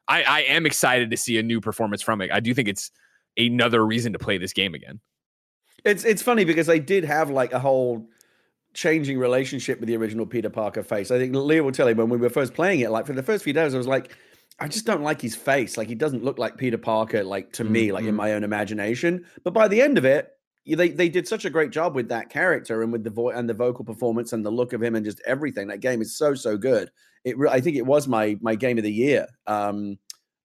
[0.09, 2.31] I, I am excited to see a new performance from it.
[2.33, 2.91] I do think it's
[3.37, 5.01] another reason to play this game again.
[5.85, 8.09] It's it's funny because they did have like a whole
[8.73, 11.11] changing relationship with the original Peter Parker face.
[11.11, 13.23] I think Leah will tell you when we were first playing it, like for the
[13.23, 14.17] first few days, I was like,
[14.61, 15.77] I just don't like his face.
[15.77, 17.73] Like he doesn't look like Peter Parker, like to mm-hmm.
[17.73, 18.17] me, like in mm-hmm.
[18.17, 19.25] my own imagination.
[19.43, 20.31] But by the end of it,
[20.67, 23.49] they they did such a great job with that character and with the voice and
[23.49, 25.69] the vocal performance and the look of him and just everything.
[25.69, 26.91] That game is so so good.
[27.25, 29.99] It I think it was my my game of the year um,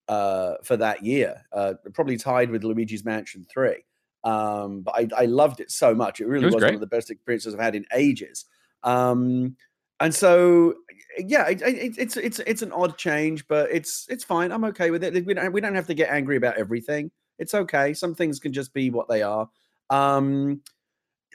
[0.08, 1.46] uh, for that year.
[1.52, 3.84] Uh, probably tied with Luigi's Mansion Three.
[4.22, 6.20] Um, but I, I loved it so much.
[6.20, 8.44] It really it was, was one of the best experiences I've had in ages.
[8.82, 9.56] Um,
[10.00, 10.74] and so
[11.18, 14.52] yeah, it, it, it's it's it's an odd change, but it's it's fine.
[14.52, 15.24] I'm okay with it.
[15.26, 17.10] We don't we don't have to get angry about everything.
[17.38, 17.94] It's okay.
[17.94, 19.48] Some things can just be what they are.
[19.88, 20.60] Um,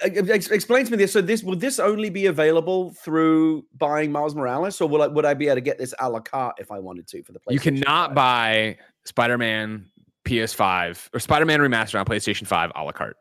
[0.01, 1.13] explain to me this.
[1.13, 5.25] So this will this only be available through buying Miles Morales, or will I, would
[5.25, 7.39] I be able to get this a la carte if I wanted to for the
[7.39, 7.53] PlayStation?
[7.53, 8.15] You cannot 5?
[8.15, 9.89] buy Spider-Man
[10.25, 13.17] PS5 or Spider-Man Remastered on PlayStation 5 a la carte.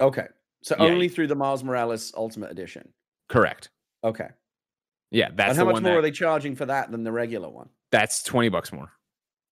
[0.00, 0.26] Okay,
[0.62, 0.84] so yeah.
[0.84, 2.88] only through the Miles Morales Ultimate Edition.
[3.28, 3.70] Correct.
[4.04, 4.28] Okay.
[5.10, 7.48] Yeah, that's and how much more that, are they charging for that than the regular
[7.48, 7.68] one?
[7.90, 8.92] That's twenty bucks more.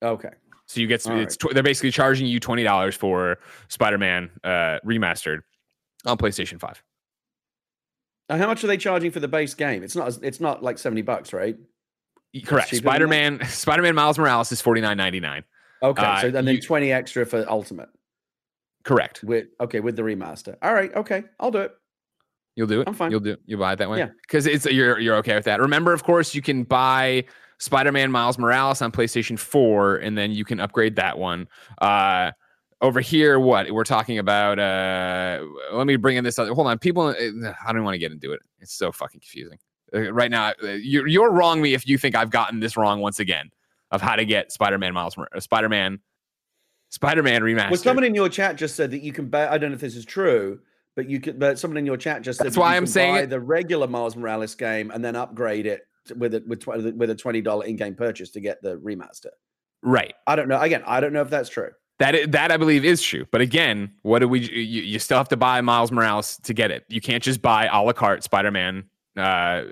[0.03, 0.31] Okay.
[0.66, 1.29] So you get it's right.
[1.29, 3.38] tw- they're basically charging you twenty dollars for
[3.69, 5.40] Spider-Man uh, remastered
[6.05, 6.83] on PlayStation Five.
[8.29, 9.83] And how much are they charging for the base game?
[9.83, 11.57] It's not it's not like seventy bucks, right?
[12.45, 12.75] Correct.
[12.75, 15.45] Spider-Man Spider-Man Miles Morales is forty nine ninety nine.
[15.83, 17.88] Okay, uh, so and then you, twenty extra for Ultimate.
[18.83, 19.23] Correct.
[19.23, 20.57] With okay with the remaster.
[20.62, 20.95] All right.
[20.95, 21.73] Okay, I'll do it.
[22.57, 22.88] You'll do it.
[22.88, 23.11] I'm fine.
[23.11, 23.37] You'll do.
[23.45, 23.99] You buy it that way.
[23.99, 24.09] Yeah.
[24.23, 25.61] Because it's you're you're okay with that.
[25.61, 27.25] Remember, of course, you can buy
[27.59, 31.49] Spider-Man Miles Morales on PlayStation 4, and then you can upgrade that one.
[31.81, 32.33] Uh,
[32.81, 34.59] over here, what we're talking about?
[34.59, 36.38] Uh, let me bring in this.
[36.38, 37.09] Other, hold on, people.
[37.09, 38.40] Uh, I don't want to get into it.
[38.59, 39.59] It's so fucking confusing.
[39.95, 43.01] Uh, right now, uh, you're you're wrong me if you think I've gotten this wrong
[43.01, 43.51] once again
[43.90, 46.01] of how to get Spider-Man Miles Spider-Man
[46.88, 47.71] Spider-Man remastered.
[47.71, 49.49] Well, someone in your chat just said that you can buy.
[49.49, 50.61] I don't know if this is true,
[50.97, 51.39] but you could.
[51.39, 54.55] But someone in your chat just said that's why I'm saying the regular Miles Morales
[54.55, 58.31] game and then upgrade it with a with with a twenty dollar in game purchase
[58.31, 59.31] to get the remaster.
[59.83, 60.15] Right.
[60.27, 60.61] I don't know.
[60.61, 61.71] Again, I don't know if that's true.
[61.99, 63.27] That that I believe is true.
[63.31, 64.41] But again, what do we?
[64.41, 66.85] You, you still have to buy Miles Morales to get it.
[66.89, 68.85] You can't just buy a la carte Spider Man
[69.17, 69.65] uh, uh,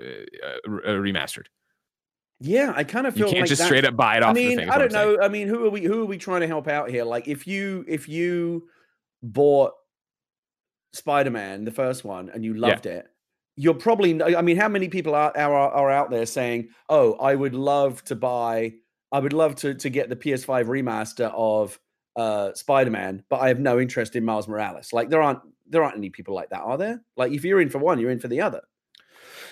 [0.85, 1.45] remastered.
[2.39, 4.31] Yeah, I kind of feel you can't like just straight up buy it off.
[4.31, 5.19] I mean, thing, I don't know.
[5.21, 5.83] I mean, who are we?
[5.83, 7.03] Who are we trying to help out here?
[7.03, 8.67] Like, if you if you
[9.23, 9.73] bought
[10.95, 12.93] Spider Man, the first one, and you loved yeah.
[12.93, 13.09] it,
[13.55, 17.33] you're probably i mean how many people are, are are out there saying oh i
[17.33, 18.73] would love to buy
[19.11, 21.79] i would love to to get the ps5 remaster of
[22.15, 24.93] uh spider-man but i have no interest in miles morales.
[24.93, 27.01] Like there aren't there aren't any people like that are there?
[27.17, 28.61] Like if you're in for one you're in for the other.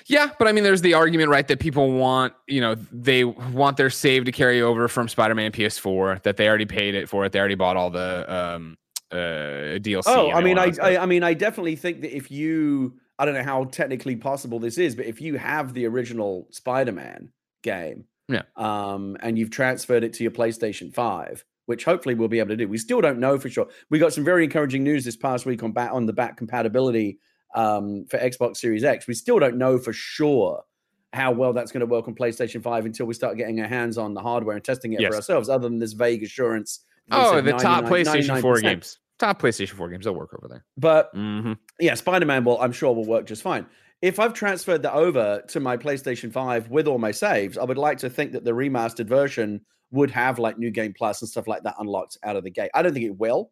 [0.06, 3.78] Yeah, but I mean, there's the argument, right, that people want, you know, they want
[3.78, 7.32] their save to carry over from Spider-Man PS4, that they already paid it for it,
[7.32, 8.78] they already bought all the um,
[9.14, 10.04] uh, DLC.
[10.08, 13.36] Oh, I mean, I, I, I mean, I definitely think that if you I don't
[13.36, 17.30] know how technically possible this is, but if you have the original Spider-Man
[17.62, 22.40] game, yeah, um, and you've transferred it to your PlayStation Five, which hopefully we'll be
[22.40, 22.68] able to do.
[22.68, 23.68] We still don't know for sure.
[23.90, 27.20] We got some very encouraging news this past week on back on the back compatibility
[27.54, 29.06] um, for Xbox Series X.
[29.06, 30.64] We still don't know for sure
[31.12, 34.00] how well that's going to work on PlayStation 5 until we start getting our hands
[34.00, 35.12] on the hardware and testing it yes.
[35.12, 36.80] for ourselves, other than this vague assurance.
[37.12, 40.06] Oh, the top PlayStation 4 games top PlayStation 4 games.
[40.06, 40.66] They'll work over there.
[40.78, 41.54] But mm-hmm.
[41.80, 43.66] yeah, Spider Man will, I'm sure, will work just fine.
[44.02, 47.78] If I've transferred that over to my PlayStation 5 with all my saves, I would
[47.78, 51.48] like to think that the remastered version would have like New Game Plus and stuff
[51.48, 52.72] like that unlocked out of the gate.
[52.74, 53.52] I don't think it will,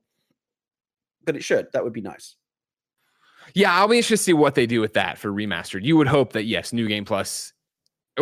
[1.24, 1.68] but it should.
[1.72, 2.36] That would be nice.
[3.54, 5.84] Yeah, I'll be interested to see what they do with that for remastered.
[5.84, 7.54] You would hope that yes, New Game Plus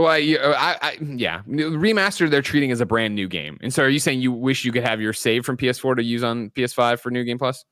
[0.01, 3.57] well, uh, I, I, yeah, remastered they're treating as a brand new game.
[3.61, 6.03] And so, are you saying you wish you could have your save from PS4 to
[6.03, 7.65] use on PS5 for New Game Plus?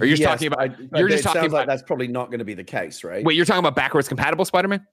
[0.00, 0.60] Or you're yes, talking about?
[0.60, 1.52] I, you're just talking about.
[1.52, 3.24] Like that's probably not going to be the case, right?
[3.24, 4.86] Wait, you're talking about backwards compatible Spider-Man?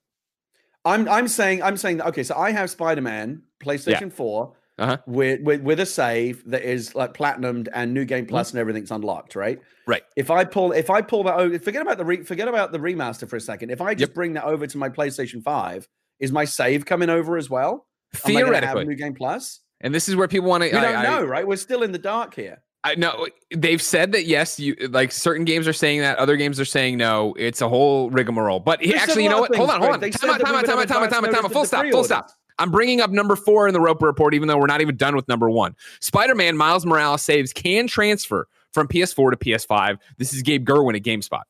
[0.85, 2.23] I'm I'm saying I'm saying okay.
[2.23, 4.09] So I have Spider-Man PlayStation yeah.
[4.09, 4.97] 4 uh-huh.
[5.05, 8.57] with, with with a save that is like platinumed and New Game Plus mm-hmm.
[8.57, 9.59] and everything's unlocked, right?
[9.85, 10.03] Right.
[10.15, 12.79] If I pull if I pull that over, forget about the re, forget about the
[12.79, 13.69] remaster for a second.
[13.69, 14.15] If I just yep.
[14.15, 15.87] bring that over to my PlayStation 5
[16.19, 17.87] is my save coming over as well?
[18.13, 19.61] Theoretically, New Game Plus.
[19.81, 20.67] And this is where people want to.
[20.67, 21.47] We don't I, know, right?
[21.47, 22.63] We're still in the dark here.
[22.83, 26.59] I know they've said that yes, you like certain games are saying that, other games
[26.59, 27.33] are saying no.
[27.37, 28.59] It's a whole rigmarole.
[28.59, 29.53] But he, actually, you know what?
[29.55, 29.99] Hold on, hold on.
[30.11, 31.51] Time out, time out, time out, time out, time out, time out.
[31.51, 32.31] Full stop, full stop.
[32.59, 35.15] I'm bringing up number four in the Roper report, even though we're not even done
[35.15, 35.75] with number one.
[35.99, 39.97] Spider-Man Miles Morales saves can transfer from PS4 to PS5.
[40.17, 41.43] This is Gabe Gurwin at GameSpot.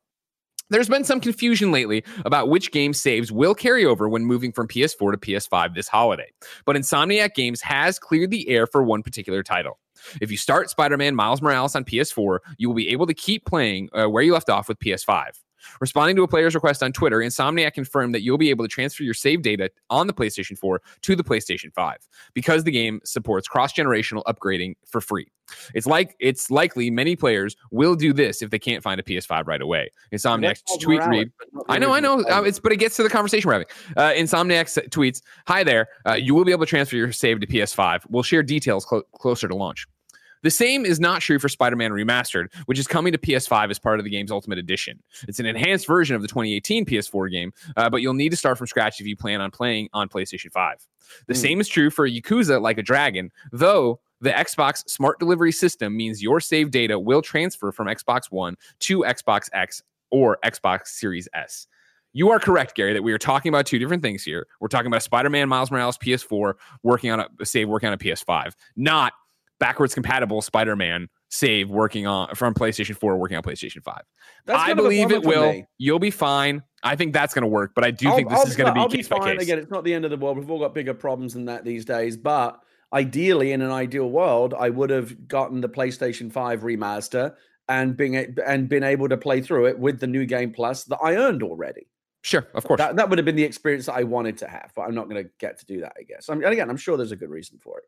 [0.69, 4.67] There's been some confusion lately about which game saves will carry over when moving from
[4.67, 6.29] PS4 to PS5 this holiday.
[6.65, 9.79] But Insomniac Games has cleared the air for one particular title.
[10.21, 13.45] If you start Spider Man Miles Morales on PS4, you will be able to keep
[13.45, 15.29] playing uh, where you left off with PS5.
[15.81, 19.03] Responding to a player's request on Twitter, Insomniac confirmed that you'll be able to transfer
[19.03, 21.97] your save data on the PlayStation 4 to the PlayStation 5
[22.33, 25.27] because the game supports cross-generational upgrading for free.
[25.73, 29.47] It's like it's likely many players will do this if they can't find a PS5
[29.47, 29.89] right away.
[30.13, 31.31] Insomniac's tweet read.
[31.69, 32.21] I know, I know.
[32.23, 33.67] Uh, it's but it gets to the conversation we're having.
[33.95, 35.87] Uh, Insomniac tweets, "Hi there.
[36.05, 38.01] Uh, you will be able to transfer your save to PS5.
[38.09, 39.87] We'll share details cl- closer to launch."
[40.43, 43.79] The same is not true for Spider Man Remastered, which is coming to PS5 as
[43.79, 45.01] part of the game's Ultimate Edition.
[45.27, 48.57] It's an enhanced version of the 2018 PS4 game, uh, but you'll need to start
[48.57, 50.87] from scratch if you plan on playing on PlayStation 5.
[51.27, 51.37] The mm.
[51.37, 56.23] same is true for Yakuza Like a Dragon, though the Xbox Smart Delivery System means
[56.23, 61.67] your save data will transfer from Xbox One to Xbox X or Xbox Series S.
[62.13, 64.47] You are correct, Gary, that we are talking about two different things here.
[64.59, 67.97] We're talking about Spider Man Miles Morales PS4 working on a save working on a
[67.97, 69.13] PS5, not
[69.59, 74.01] backwards compatible Spider Man save working on from PlayStation 4 working on PlayStation 5.
[74.45, 75.51] That's I believe it will.
[75.51, 75.65] Me.
[75.77, 76.63] You'll be fine.
[76.83, 78.67] I think that's going to work, but I do I'll, think this I'll, is going
[78.67, 79.19] to be, I'll case be fine.
[79.19, 79.43] by case.
[79.43, 80.37] Again, it's not the end of the world.
[80.37, 82.59] We've all got bigger problems than that these days, but
[82.93, 87.35] ideally in an ideal world, I would have gotten the PlayStation 5 remaster
[87.69, 90.99] and being and been able to play through it with the new game plus that
[91.03, 91.87] I earned already.
[92.23, 92.77] Sure, of course.
[92.77, 95.09] That, that would have been the experience that I wanted to have, but I'm not
[95.09, 96.29] going to get to do that, I guess.
[96.29, 97.85] I'm, and again, I'm sure there's a good reason for it.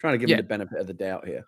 [0.00, 0.36] Trying to give yeah.
[0.36, 1.44] the benefit of the doubt here.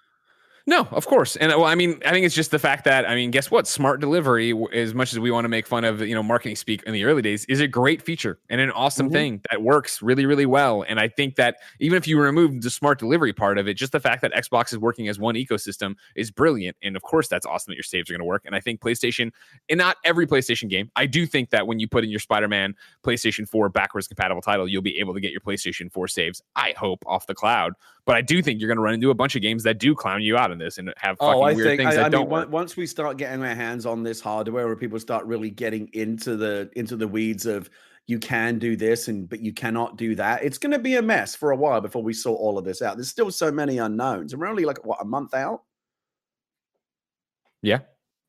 [0.67, 1.35] No, of course.
[1.37, 3.67] And well, I mean, I think it's just the fact that I mean, guess what?
[3.67, 6.83] Smart delivery, as much as we want to make fun of, you know, marketing speak
[6.85, 9.15] in the early days, is a great feature and an awesome mm-hmm.
[9.15, 10.85] thing that works really, really well.
[10.89, 13.93] And I think that even if you remove the smart delivery part of it, just
[13.93, 16.77] the fact that Xbox is working as one ecosystem is brilliant.
[16.83, 18.43] And of course, that's awesome that your saves are going to work.
[18.45, 19.33] And I think PlayStation,
[19.69, 22.75] and not every PlayStation game, I do think that when you put in your Spider-Man
[23.05, 26.41] PlayStation 4 backwards compatible title, you'll be able to get your PlayStation 4 saves.
[26.55, 27.73] I hope off the cloud.
[28.05, 29.95] But I do think you're going to run into a bunch of games that do
[29.95, 31.97] clown you out in this and have oh, fucking oh, I weird think, things I,
[31.97, 32.51] that I don't mean, work.
[32.51, 36.37] Once we start getting our hands on this hardware, where people start really getting into
[36.37, 37.69] the into the weeds of
[38.07, 41.03] you can do this and but you cannot do that, it's going to be a
[41.03, 42.97] mess for a while before we sort all of this out.
[42.97, 45.63] There's still so many unknowns, and we're only like what a month out.
[47.63, 47.81] Yeah,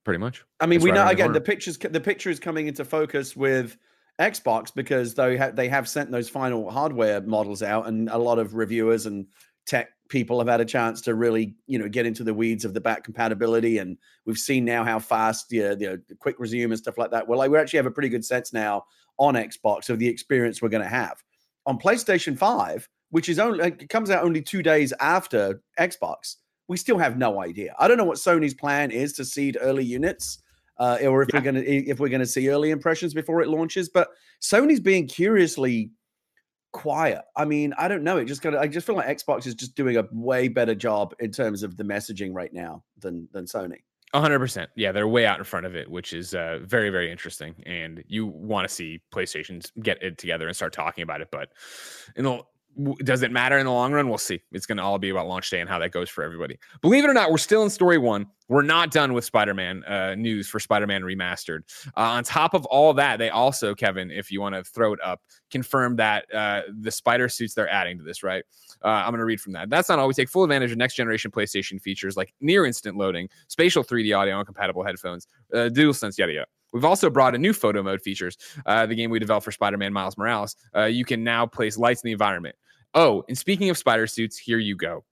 [0.03, 0.43] pretty much.
[0.59, 1.77] I mean, That's we know again the pictures.
[1.77, 3.77] The picture is coming into focus with.
[4.21, 8.37] Xbox because they have they have sent those final hardware models out, and a lot
[8.37, 9.25] of reviewers and
[9.65, 12.75] tech people have had a chance to really, you know, get into the weeds of
[12.75, 13.79] the back compatibility.
[13.79, 17.27] And we've seen now how fast, you know, the, quick resume and stuff like that.
[17.27, 18.83] Well, like we actually have a pretty good sense now
[19.17, 21.23] on Xbox of the experience we're going to have.
[21.65, 26.35] On PlayStation 5, which is only it comes out only two days after Xbox,
[26.67, 27.73] we still have no idea.
[27.79, 30.43] I don't know what Sony's plan is to seed early units.
[30.77, 31.39] Uh, or if yeah.
[31.39, 34.09] we're gonna if we're gonna see early impressions before it launches, but
[34.41, 35.91] Sony's being curiously
[36.73, 37.21] quiet.
[37.37, 38.17] I mean, I don't know.
[38.17, 40.75] It just kind of I just feel like Xbox is just doing a way better
[40.75, 43.77] job in terms of the messaging right now than than Sony.
[44.13, 44.67] 100%.
[44.75, 47.55] Yeah, they're way out in front of it, which is uh, very, very interesting.
[47.65, 51.29] And you want to see PlayStations get it together and start talking about it.
[51.31, 51.49] But
[52.15, 52.41] in the
[53.03, 54.09] does it matter in the long run?
[54.09, 54.41] We'll see.
[54.51, 56.57] It's going to all be about launch day and how that goes for everybody.
[56.81, 58.25] Believe it or not, we're still in story one.
[58.49, 61.61] We're not done with Spider Man uh, news for Spider Man Remastered.
[61.95, 64.99] Uh, on top of all that, they also, Kevin, if you want to throw it
[65.03, 68.43] up, confirmed that uh, the spider suits they're adding to this, right?
[68.83, 69.69] Uh, I'm going to read from that.
[69.69, 70.07] That's not all.
[70.07, 74.17] We take full advantage of next generation PlayStation features like near instant loading, spatial 3D
[74.17, 76.47] audio and compatible headphones, uh, DualSense, yada yada.
[76.73, 78.35] We've also brought a new photo mode features.
[78.65, 80.55] Uh, the game we developed for Spider-Man Miles Morales.
[80.75, 82.55] Uh, you can now place lights in the environment.
[82.93, 85.03] Oh, and speaking of spider suits, here you go.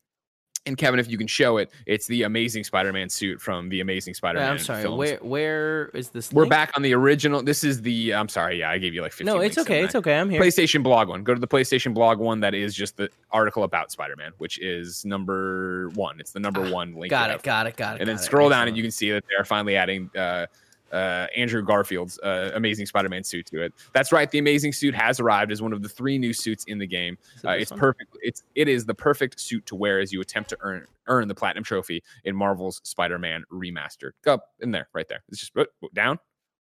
[0.68, 4.14] And Kevin, if you can show it, it's the Amazing Spider-Man suit from the Amazing
[4.14, 4.48] Spider-Man.
[4.48, 4.98] I'm sorry, films.
[5.00, 6.32] where where is this?
[6.32, 7.42] We're back on the original.
[7.42, 8.14] This is the.
[8.14, 9.26] I'm sorry, yeah, I gave you like 15.
[9.26, 10.20] No, it's okay, it's okay.
[10.20, 10.40] I'm here.
[10.40, 11.24] PlayStation blog one.
[11.24, 12.42] Go to the PlayStation blog one.
[12.42, 16.20] That is just the article about Spider-Man, which is number one.
[16.20, 17.10] It's the number ah, one link.
[17.10, 18.02] Got it, got it, got it.
[18.02, 20.12] And then scroll down, and you can see that they're finally adding.
[20.16, 20.46] Uh,
[20.92, 23.74] uh, Andrew Garfield's uh, Amazing Spider-Man suit to it.
[23.94, 24.30] That's right.
[24.30, 27.18] The Amazing suit has arrived as one of the three new suits in the game.
[27.46, 28.18] Uh, it's perfect.
[28.22, 31.36] It's it is the perfect suit to wear as you attempt to earn earn the
[31.36, 34.12] platinum trophy in Marvel's Spider-Man remastered.
[34.24, 35.24] Go up in there, right there.
[35.30, 36.20] It's just oh, down.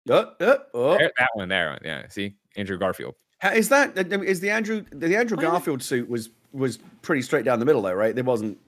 [0.09, 0.98] Uh, uh, oh.
[0.98, 1.79] There, that one there.
[1.85, 2.09] Yeah.
[2.09, 3.14] See, Andrew Garfield.
[3.53, 7.66] Is that is the Andrew the Andrew Garfield suit was was pretty straight down the
[7.66, 8.14] middle though, right?
[8.14, 8.59] There wasn't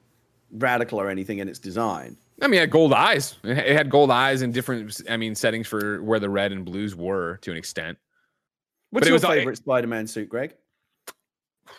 [0.51, 2.15] radical or anything in its design.
[2.41, 3.35] I mean, it had gold eyes.
[3.43, 6.95] It had gold eyes in different, I mean, settings for where the red and blues
[6.95, 7.97] were to an extent.
[8.91, 10.55] What's but your favorite like, Spider-Man suit, Greg?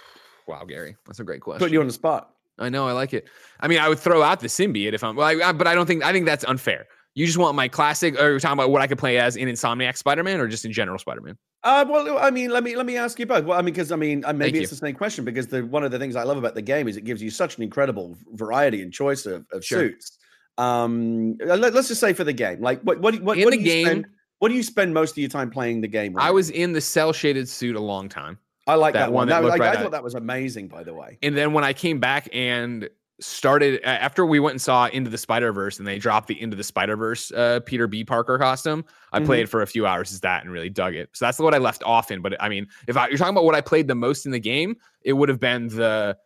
[0.48, 1.58] Wow, Gary, that's a great question.
[1.58, 2.30] Put you on the spot.
[2.58, 3.28] I know, I like it.
[3.60, 5.84] I mean, I would throw out the symbiote if I'm, well, I, but I don't
[5.84, 6.86] think I think that's unfair.
[7.14, 9.46] You just want my classic, or you're talking about what I could play as in
[9.46, 11.36] Insomniac Spider-Man, or just in general Spider-Man?
[11.64, 13.44] Uh, well, I mean, let me let me ask you both.
[13.44, 14.76] Well, I mean, because I mean, uh, maybe Thank it's you.
[14.76, 16.96] the same question because the one of the things I love about the game is
[16.96, 19.80] it gives you such an incredible variety and choice of, of sure.
[19.80, 20.17] suits.
[20.58, 23.62] Um, let, us just say for the game, like what what what, in what the
[23.62, 23.86] game.
[23.86, 24.06] Spend?
[24.40, 26.14] What do you spend most of your time playing the game?
[26.16, 28.38] I was in the cell shaded suit a long time.
[28.68, 29.28] I like that, that one.
[29.28, 31.18] that That like, right I thought that was amazing, by the way.
[31.22, 32.88] And then when I came back and
[33.20, 36.56] started after we went and saw Into the Spider Verse and they dropped the Into
[36.56, 38.04] the Spider Verse uh, Peter B.
[38.04, 39.26] Parker costume, I Mhm.
[39.26, 41.10] played for a few hours as that and really dug it.
[41.14, 42.20] So that's what I left off in.
[42.22, 44.38] But I mean, if I, you're talking about what I played the most in the
[44.38, 46.16] game, it would have been the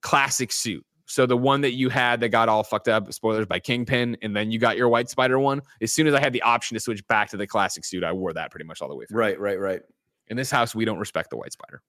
[0.00, 0.84] classic suit.
[1.12, 4.34] So the one that you had that got all fucked up, spoilers by Kingpin, and
[4.34, 5.60] then you got your White Spider one.
[5.82, 8.12] As soon as I had the option to switch back to the classic suit, I
[8.12, 9.18] wore that pretty much all the way through.
[9.18, 9.82] Right, right, right.
[10.28, 11.82] In this house, we don't respect the White Spider.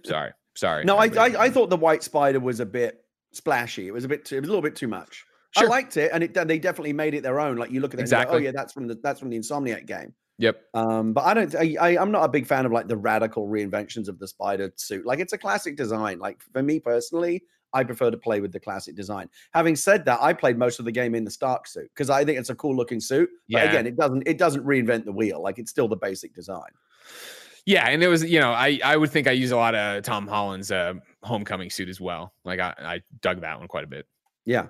[0.06, 0.84] Sorry, sorry.
[0.86, 1.04] no, I.
[1.08, 3.86] I I thought the white spider was a bit splashy.
[3.88, 5.26] It was a bit too, it was a little bit too much.
[5.50, 5.66] Sure.
[5.66, 7.56] I liked it, and it they definitely made it their own.
[7.58, 8.36] Like you look at it, go, Exactly.
[8.36, 10.14] oh yeah, that's from the that's from the Insomniac game.
[10.38, 10.60] Yep.
[10.72, 11.54] Um, but I don't.
[11.54, 14.72] I, I I'm not a big fan of like the radical reinventions of the spider
[14.76, 15.04] suit.
[15.04, 16.18] Like it's a classic design.
[16.20, 19.28] Like for me personally, I prefer to play with the classic design.
[19.52, 22.24] Having said that, I played most of the game in the Stark suit because I
[22.24, 23.28] think it's a cool looking suit.
[23.50, 23.70] But Yeah.
[23.70, 25.42] again, it doesn't it doesn't reinvent the wheel.
[25.42, 26.70] Like it's still the basic design.
[27.64, 30.02] Yeah, and it was you know I I would think I use a lot of
[30.02, 32.32] Tom Holland's uh, homecoming suit as well.
[32.44, 34.06] Like I I dug that one quite a bit.
[34.44, 34.66] Yeah.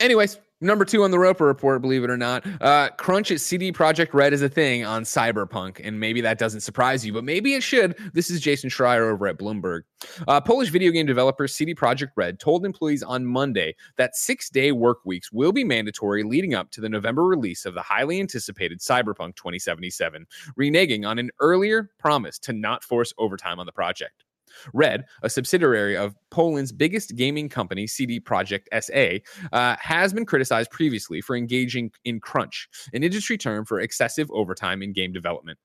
[0.00, 3.70] Anyways, number two on the Roper report, believe it or not, uh, crunch at CD
[3.70, 7.52] Projekt Red is a thing on Cyberpunk, and maybe that doesn't surprise you, but maybe
[7.52, 7.94] it should.
[8.14, 9.82] This is Jason Schreier over at Bloomberg.
[10.26, 15.00] Uh, Polish video game developer CD Projekt Red told employees on Monday that six-day work
[15.04, 19.36] weeks will be mandatory leading up to the November release of the highly anticipated Cyberpunk
[19.36, 20.26] 2077,
[20.58, 24.24] reneging on an earlier promise to not force overtime on the project.
[24.72, 29.24] Red, a subsidiary of Poland's biggest gaming company, CD Projekt SA,
[29.56, 34.82] uh, has been criticized previously for engaging in crunch, an industry term for excessive overtime
[34.82, 35.58] in game development.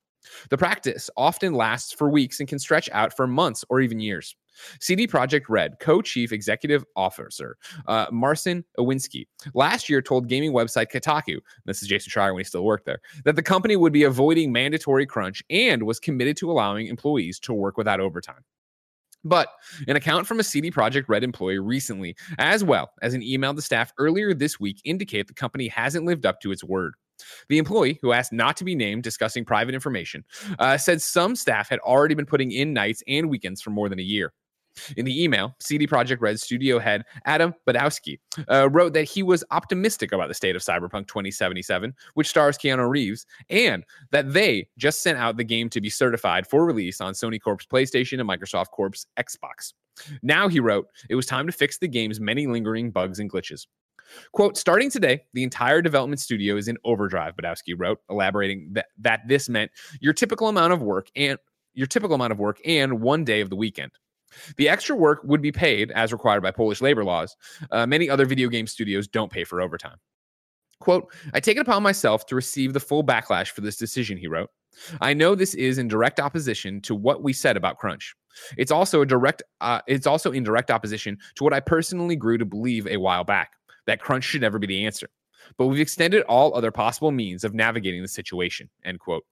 [0.50, 4.36] The practice often lasts for weeks and can stretch out for months or even years.
[4.80, 11.40] CD Projekt Red co-chief executive officer uh, Marcin Owinski last year told gaming website Kotaku,
[11.66, 14.52] this is Jason Schreier when he still worked there, that the company would be avoiding
[14.52, 18.44] mandatory crunch and was committed to allowing employees to work without overtime.
[19.26, 19.50] But
[19.88, 23.62] an account from a CD Projekt Red employee recently, as well as an email to
[23.62, 26.94] staff earlier this week, indicate the company hasn't lived up to its word.
[27.50, 30.24] The employee, who asked not to be named discussing private information,
[30.60, 34.00] uh, said some staff had already been putting in nights and weekends for more than
[34.00, 34.34] a year.
[34.98, 39.44] In the email, CD Projekt Red studio head Adam Badowski uh, wrote that he was
[39.52, 45.02] optimistic about the state of Cyberpunk 2077, which stars Keanu Reeves, and that they just
[45.02, 48.72] sent out the game to be certified for release on Sony Corp's PlayStation and Microsoft
[48.72, 49.74] Corp's Xbox.
[50.22, 53.66] Now, he wrote, it was time to fix the game's many lingering bugs and glitches.
[54.34, 59.22] Quote, starting today, the entire development studio is in overdrive, Badowski wrote, elaborating that, that
[59.28, 61.40] this meant your typical amount of work and
[61.74, 63.92] your typical amount of work and one day of the weekend.
[64.58, 67.36] The extra work would be paid as required by Polish labor laws.
[67.72, 69.98] Uh, many other video game studios don't pay for overtime.
[70.80, 74.28] Quote, I take it upon myself to receive the full backlash for this decision, he
[74.28, 74.50] wrote.
[75.00, 78.14] I know this is in direct opposition to what we said about crunch.
[78.58, 82.38] It's also a direct uh, it's also in direct opposition to what I personally grew
[82.38, 83.54] to believe a while back,
[83.88, 85.10] that crunch should never be the answer.
[85.58, 89.24] But we've extended all other possible means of navigating the situation, end quote.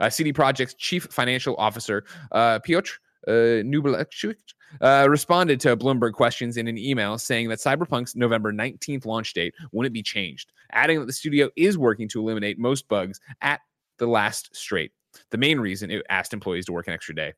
[0.00, 2.94] Uh, CD Projekt's chief financial officer, uh, Piotr
[3.26, 4.36] uh, Nubelechuk,
[4.80, 9.54] uh, responded to Bloomberg questions in an email saying that Cyberpunk's November 19th launch date
[9.72, 13.60] wouldn't be changed, adding that the studio is working to eliminate most bugs at
[13.98, 14.92] the last straight.
[15.30, 17.32] The main reason it asked employees to work an extra day.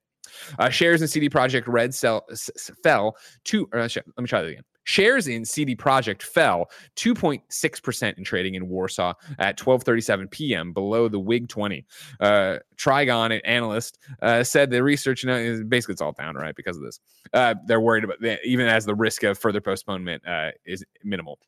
[0.58, 3.68] Uh, shares in CD Projekt Red sell, s- fell to.
[3.72, 4.64] Uh, sh- let me try that again.
[4.86, 10.72] Shares in CD Projekt fell 2.6% in trading in Warsaw at 12:37 p.m.
[10.72, 11.84] below the WIG 20.
[12.20, 16.76] Uh, Trigon, an analyst, uh, said the research is basically it's all down right because
[16.76, 17.00] of this.
[17.32, 21.38] Uh, they're worried about even as the risk of further postponement uh, is minimal.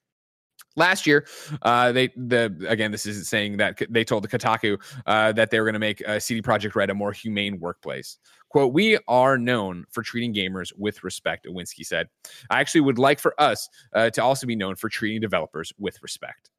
[0.78, 1.26] Last year,
[1.62, 5.58] uh, they the again this is saying that they told the Kotaku uh, that they
[5.58, 8.18] were going to make uh, CD Projekt Red a more humane workplace.
[8.48, 12.06] "Quote: We are known for treating gamers with respect," Owinski said.
[12.48, 16.00] "I actually would like for us uh, to also be known for treating developers with
[16.00, 16.50] respect."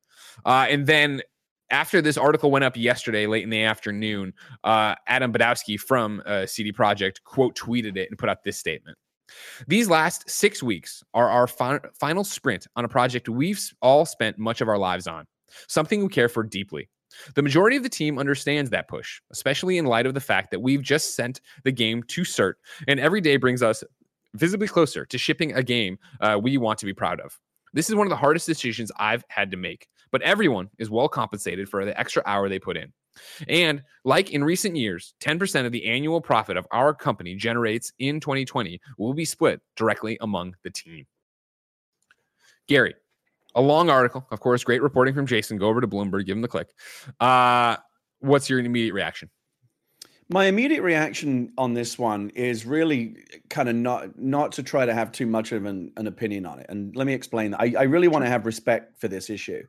[0.46, 1.22] Uh, and then
[1.72, 4.34] after this article went up yesterday, late in the afternoon,
[4.66, 8.98] uh, Adam Badowski from CD Projekt quote tweeted it and put out this statement.
[9.68, 14.38] These last six weeks are our fi- final sprint on a project we've all spent
[14.38, 15.26] much of our lives on,
[15.68, 16.90] something we care for deeply.
[17.36, 20.62] The majority of the team understands that push, especially in light of the fact that
[20.62, 22.54] we've just sent the game to CERT,
[22.88, 23.84] and every day brings us
[24.36, 27.40] visibly closer to shipping a game uh, we want to be proud of.
[27.74, 31.10] This is one of the hardest decisions I've had to make, but everyone is well
[31.10, 32.94] compensated for the extra hour they put in.
[33.48, 38.20] And like in recent years, 10% of the annual profit of our company generates in
[38.20, 41.06] 2020 will be split directly among the team.
[42.68, 42.94] Gary,
[43.56, 45.58] a long article, of course, great reporting from Jason.
[45.58, 46.70] Go over to Bloomberg, give him the click.
[47.20, 47.78] Uh,
[48.20, 49.30] what's your immediate reaction?
[50.32, 53.18] My immediate reaction on this one is really
[53.50, 56.60] kind of not not to try to have too much of an, an opinion on
[56.60, 56.68] it.
[56.70, 57.56] And let me explain.
[57.56, 59.64] I, I really want to have respect for this issue.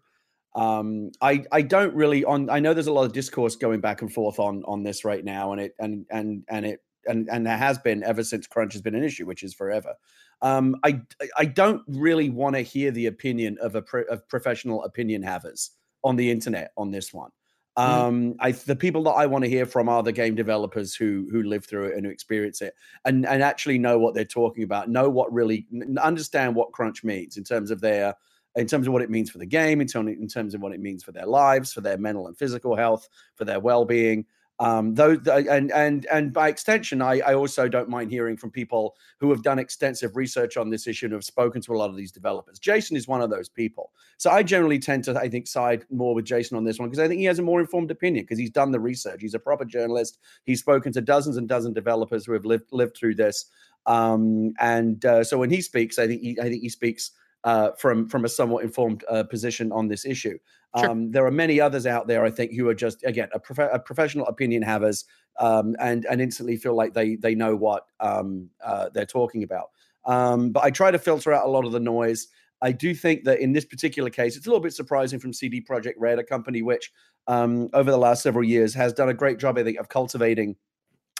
[0.55, 2.51] Um, I I don't really on.
[2.51, 5.25] I know there's a lot of discourse going back and forth on on this right
[5.25, 8.73] now, and it and and and it and and there has been ever since crunch
[8.73, 9.95] has been an issue, which is forever.
[10.43, 11.03] Um, I
[11.37, 15.71] I don't really want to hear the opinion of a pro, of professional opinion havers
[16.03, 17.31] on the internet on this one.
[17.79, 18.01] Mm-hmm.
[18.01, 21.29] Um, I the people that I want to hear from are the game developers who
[21.31, 22.75] who live through it and who experience it
[23.05, 25.67] and and actually know what they're talking about, know what really
[26.03, 28.15] understand what crunch means in terms of their
[28.61, 31.03] in terms of what it means for the game, in terms of what it means
[31.03, 34.27] for their lives, for their mental and physical health, for their well being.
[34.61, 38.95] Um, those and and and by extension, I, I also don't mind hearing from people
[39.19, 41.97] who have done extensive research on this issue and have spoken to a lot of
[41.97, 42.59] these developers.
[42.59, 46.15] Jason is one of those people, so I generally tend to I think side more
[46.15, 48.39] with Jason on this one because I think he has a more informed opinion because
[48.39, 49.23] he's done the research.
[49.23, 50.19] He's a proper journalist.
[50.45, 53.47] He's spoken to dozens and dozens of developers who have lived lived through this,
[53.87, 57.13] um, and uh, so when he speaks, I think he, I think he speaks
[57.45, 60.39] uh, from from a somewhat informed uh, position on this issue.
[60.79, 60.91] Sure.
[60.91, 63.71] Um, there are many others out there, I think, who are just again a, prof-
[63.73, 65.05] a professional opinion havers
[65.39, 69.71] um, and and instantly feel like they they know what um, uh, they're talking about.
[70.05, 72.29] Um, but I try to filter out a lot of the noise.
[72.63, 75.63] I do think that in this particular case, it's a little bit surprising from CD
[75.63, 76.93] Projekt Red, a company which
[77.27, 80.57] um, over the last several years has done a great job, I think, of cultivating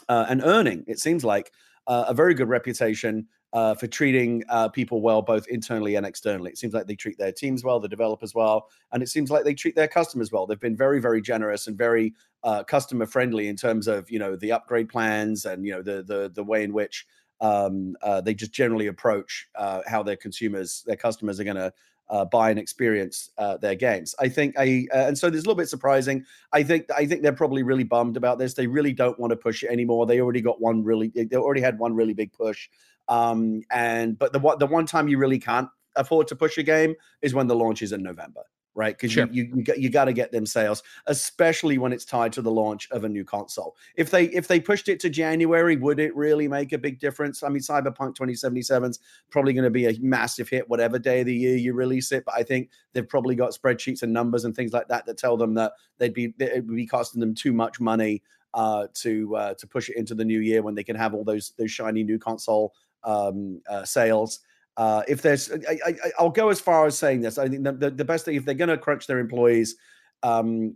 [0.07, 0.83] uh, and earning.
[0.87, 1.51] It seems like
[1.87, 6.51] uh, a very good reputation uh, for treating uh, people well, both internally and externally.
[6.51, 9.43] It seems like they treat their teams well, the developers well, and it seems like
[9.43, 10.45] they treat their customers well.
[10.45, 14.35] They've been very, very generous and very uh, customer friendly in terms of you know
[14.35, 17.05] the upgrade plans and you know the the the way in which
[17.41, 21.73] um, uh, they just generally approach uh, how their consumers, their customers are going to
[22.09, 23.31] uh, buy and experience
[23.61, 24.13] their games.
[24.19, 26.25] I think I and so there's a little bit surprising.
[26.51, 28.53] I think I think they're probably really bummed about this.
[28.53, 30.05] They really don't want to push it anymore.
[30.05, 32.69] They already got one really they already had one really big push.
[33.07, 36.95] Um, and but the the one time you really can't afford to push a game
[37.21, 38.43] is when the launch is in November
[38.73, 38.97] right?
[38.97, 39.27] Because sure.
[39.31, 42.89] you you you got, to get them sales, especially when it's tied to the launch
[42.91, 43.75] of a new console.
[43.95, 47.43] If they if they pushed it to January, would it really make a big difference?
[47.43, 48.99] I mean, Cyberpunk 2077 is
[49.29, 52.25] probably going to be a massive hit, whatever day of the year you release it.
[52.25, 55.37] But I think they've probably got spreadsheets and numbers and things like that that tell
[55.37, 58.21] them that they'd be it would be costing them too much money
[58.53, 61.23] uh, to uh, to push it into the new year when they can have all
[61.23, 62.73] those those shiny new console
[63.03, 64.39] um, uh, sales.
[64.77, 67.37] Uh, if there's, I, will go as far as saying this.
[67.37, 69.75] I think the, the, best thing, if they're going to crunch their employees,
[70.23, 70.75] um,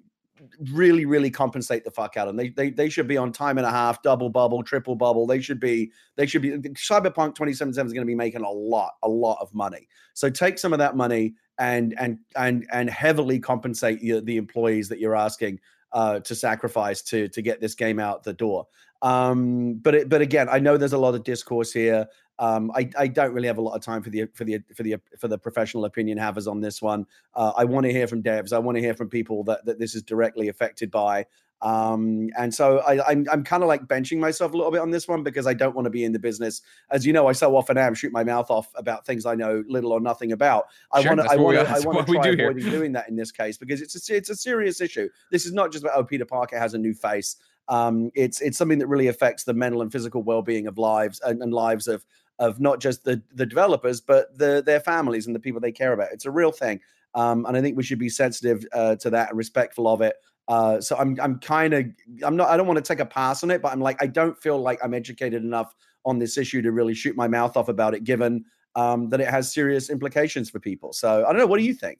[0.71, 2.37] really, really compensate the fuck out of them.
[2.37, 5.25] They, they, they should be on time and a half, double bubble, triple bubble.
[5.25, 6.51] They should be, they should be.
[6.51, 9.87] Cyberpunk 2077 is going to be making a lot, a lot of money.
[10.13, 14.89] So take some of that money and and and and heavily compensate the, the employees
[14.89, 15.59] that you're asking
[15.93, 18.67] uh, to sacrifice to to get this game out the door.
[19.05, 22.07] Um, but it, but again, I know there's a lot of discourse here.
[22.39, 24.81] Um, I, I don't really have a lot of time for the for the for
[24.81, 27.05] the for the professional opinion havers on this one.
[27.35, 28.51] Uh, I want to hear from devs.
[28.51, 31.27] I want to hear from people that that this is directly affected by.
[31.61, 34.89] Um, and so I, I'm I'm kind of like benching myself a little bit on
[34.89, 36.63] this one because I don't want to be in the business.
[36.89, 39.63] As you know, I so often am shoot my mouth off about things I know
[39.67, 40.65] little or nothing about.
[40.91, 43.15] I want to I want to I want to try do avoiding doing that in
[43.15, 45.09] this case because it's a it's a serious issue.
[45.31, 47.37] This is not just about oh Peter Parker has a new face.
[47.67, 51.19] Um, it's it's something that really affects the mental and physical well being of lives
[51.21, 52.05] and, and lives of
[52.39, 55.93] of not just the the developers but the their families and the people they care
[55.93, 56.11] about.
[56.11, 56.79] It's a real thing,
[57.15, 60.15] um, and I think we should be sensitive uh, to that and respectful of it.
[60.47, 61.85] Uh, so I'm I'm kind of
[62.23, 64.07] I'm not I don't want to take a pass on it, but I'm like I
[64.07, 67.67] don't feel like I'm educated enough on this issue to really shoot my mouth off
[67.67, 68.45] about it, given
[68.75, 70.93] um, that it has serious implications for people.
[70.93, 71.47] So I don't know.
[71.47, 71.99] What do you think?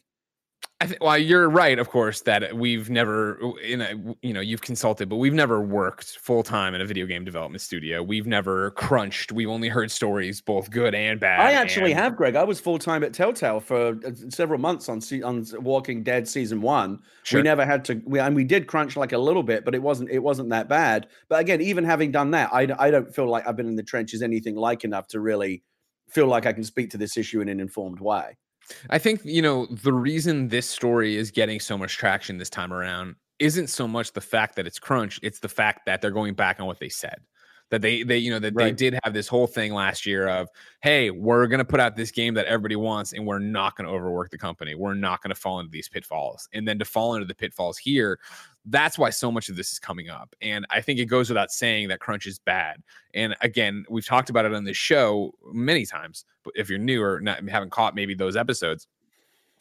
[0.81, 4.61] I think, well, you're right, of course, that we've never, in a, you know, you've
[4.61, 8.03] consulted, but we've never worked full time in a video game development studio.
[8.03, 9.31] We've never crunched.
[9.31, 11.39] We've only heard stories, both good and bad.
[11.39, 12.01] I actually and...
[12.01, 12.35] have, Greg.
[12.35, 16.61] I was full time at Telltale for uh, several months on on Walking Dead season
[16.61, 16.99] one.
[17.23, 17.39] Sure.
[17.39, 19.81] We never had to, we, and we did crunch like a little bit, but it
[19.81, 21.07] wasn't it wasn't that bad.
[21.29, 23.83] But again, even having done that, I I don't feel like I've been in the
[23.83, 25.63] trenches anything like enough to really
[26.09, 28.37] feel like I can speak to this issue in an informed way.
[28.89, 32.73] I think, you know, the reason this story is getting so much traction this time
[32.73, 36.33] around isn't so much the fact that it's crunch, it's the fact that they're going
[36.33, 37.19] back on what they said.
[37.71, 38.65] That they they you know that right.
[38.65, 40.47] they did have this whole thing last year of
[40.81, 44.29] hey we're gonna put out this game that everybody wants and we're not gonna overwork
[44.29, 47.33] the company we're not gonna fall into these pitfalls and then to fall into the
[47.33, 48.19] pitfalls here
[48.65, 50.35] that's why so much of this is coming up.
[50.41, 52.81] And I think it goes without saying that crunch is bad.
[53.13, 56.25] And again, we've talked about it on this show many times.
[56.43, 58.87] But if you're new or not, haven't caught maybe those episodes,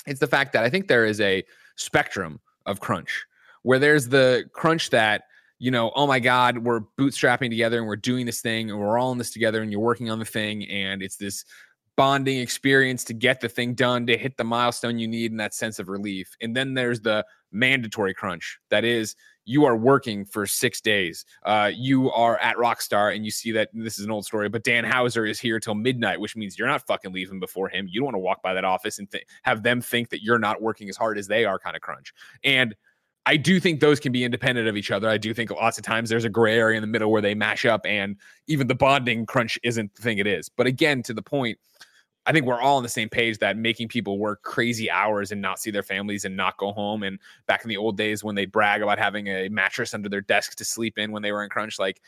[0.07, 1.44] it's the fact that I think there is a
[1.76, 3.24] spectrum of crunch
[3.62, 5.24] where there's the crunch that
[5.61, 8.98] you know, oh my God, we're bootstrapping together and we're doing this thing and we're
[8.98, 11.44] all in this together and you're working on the thing and it's this
[11.97, 15.55] bonding experience to get the thing done to hit the milestone you need and that
[15.55, 16.36] sense of relief.
[16.40, 19.14] And then there's the mandatory crunch that is
[19.45, 21.24] you are working for six days.
[21.45, 24.64] Uh, you are at Rockstar and you see that this is an old story, but
[24.64, 27.86] Dan Houser is here till midnight, which means you're not fucking leaving before him.
[27.88, 30.38] You don't want to walk by that office and th- have them think that you're
[30.38, 32.12] not working as hard as they are, kind of crunch.
[32.42, 32.74] And
[33.27, 35.09] I do think those can be independent of each other.
[35.09, 37.35] I do think lots of times there's a gray area in the middle where they
[37.35, 38.16] mash up and
[38.49, 40.51] even the bonding crunch isn't the thing it is.
[40.51, 41.59] But again, to the point,
[42.27, 45.41] I think we're all on the same page that making people work crazy hours and
[45.41, 47.03] not see their families and not go home.
[47.03, 50.22] And back in the old days when they brag about having a mattress under their
[50.22, 52.01] desk to sleep in when they were in crunch, like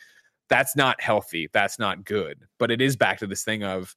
[0.48, 1.48] that's not healthy.
[1.52, 2.40] That's not good.
[2.58, 3.94] But it is back to this thing of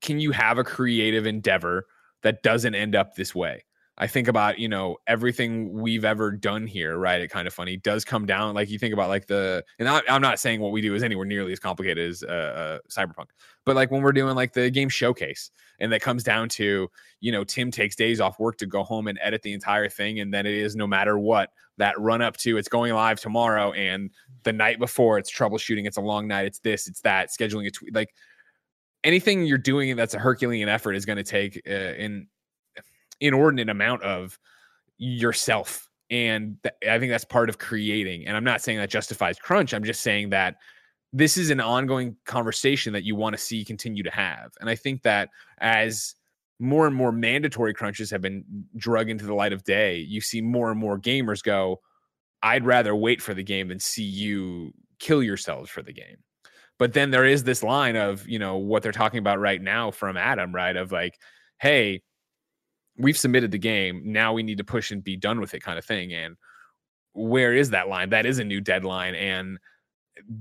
[0.00, 1.86] can you have a creative endeavor
[2.22, 3.64] that doesn't end up this way?
[3.96, 7.20] I think about, you know, everything we've ever done here, right?
[7.20, 8.54] It kind of funny does come down.
[8.54, 11.04] Like you think about like the, and I, am not saying what we do is
[11.04, 13.26] anywhere nearly as complicated as uh, uh, Cyberpunk,
[13.64, 16.90] but like when we're doing like the game showcase and that comes down to,
[17.20, 20.18] you know, Tim takes days off work to go home and edit the entire thing.
[20.18, 23.72] And then it is no matter what that run up to it's going live tomorrow.
[23.72, 24.10] And
[24.42, 25.86] the night before it's troubleshooting.
[25.86, 26.46] It's a long night.
[26.46, 27.94] It's this, it's that, scheduling a tweet.
[27.94, 28.12] Like
[29.04, 32.26] anything you're doing that's a Herculean effort is going to take uh, in
[33.20, 34.38] inordinate amount of
[34.98, 39.38] yourself and th- i think that's part of creating and i'm not saying that justifies
[39.38, 40.56] crunch i'm just saying that
[41.12, 44.74] this is an ongoing conversation that you want to see continue to have and i
[44.74, 46.14] think that as
[46.60, 48.44] more and more mandatory crunches have been
[48.76, 51.80] drug into the light of day you see more and more gamers go
[52.42, 56.16] i'd rather wait for the game than see you kill yourselves for the game.
[56.78, 59.90] But then there is this line of you know what they're talking about right now
[59.90, 61.18] from adam right of like
[61.60, 62.02] hey
[62.96, 64.02] we've submitted the game.
[64.04, 66.12] Now we need to push and be done with it, kind of thing.
[66.12, 66.36] And
[67.12, 68.10] where is that line?
[68.10, 69.14] That is a new deadline.
[69.14, 69.58] And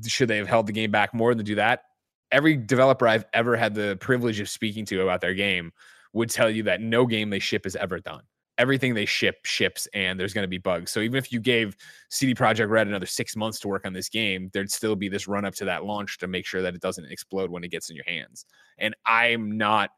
[0.05, 1.83] should they have held the game back more than do that?
[2.31, 5.71] Every developer I've ever had the privilege of speaking to about their game
[6.13, 8.21] would tell you that no game they ship is ever done.
[8.59, 10.91] Everything they ship ships, and there's going to be bugs.
[10.91, 11.75] So even if you gave
[12.09, 15.27] CD Projekt Red another six months to work on this game, there'd still be this
[15.27, 17.89] run up to that launch to make sure that it doesn't explode when it gets
[17.89, 18.45] in your hands.
[18.77, 19.89] And I'm not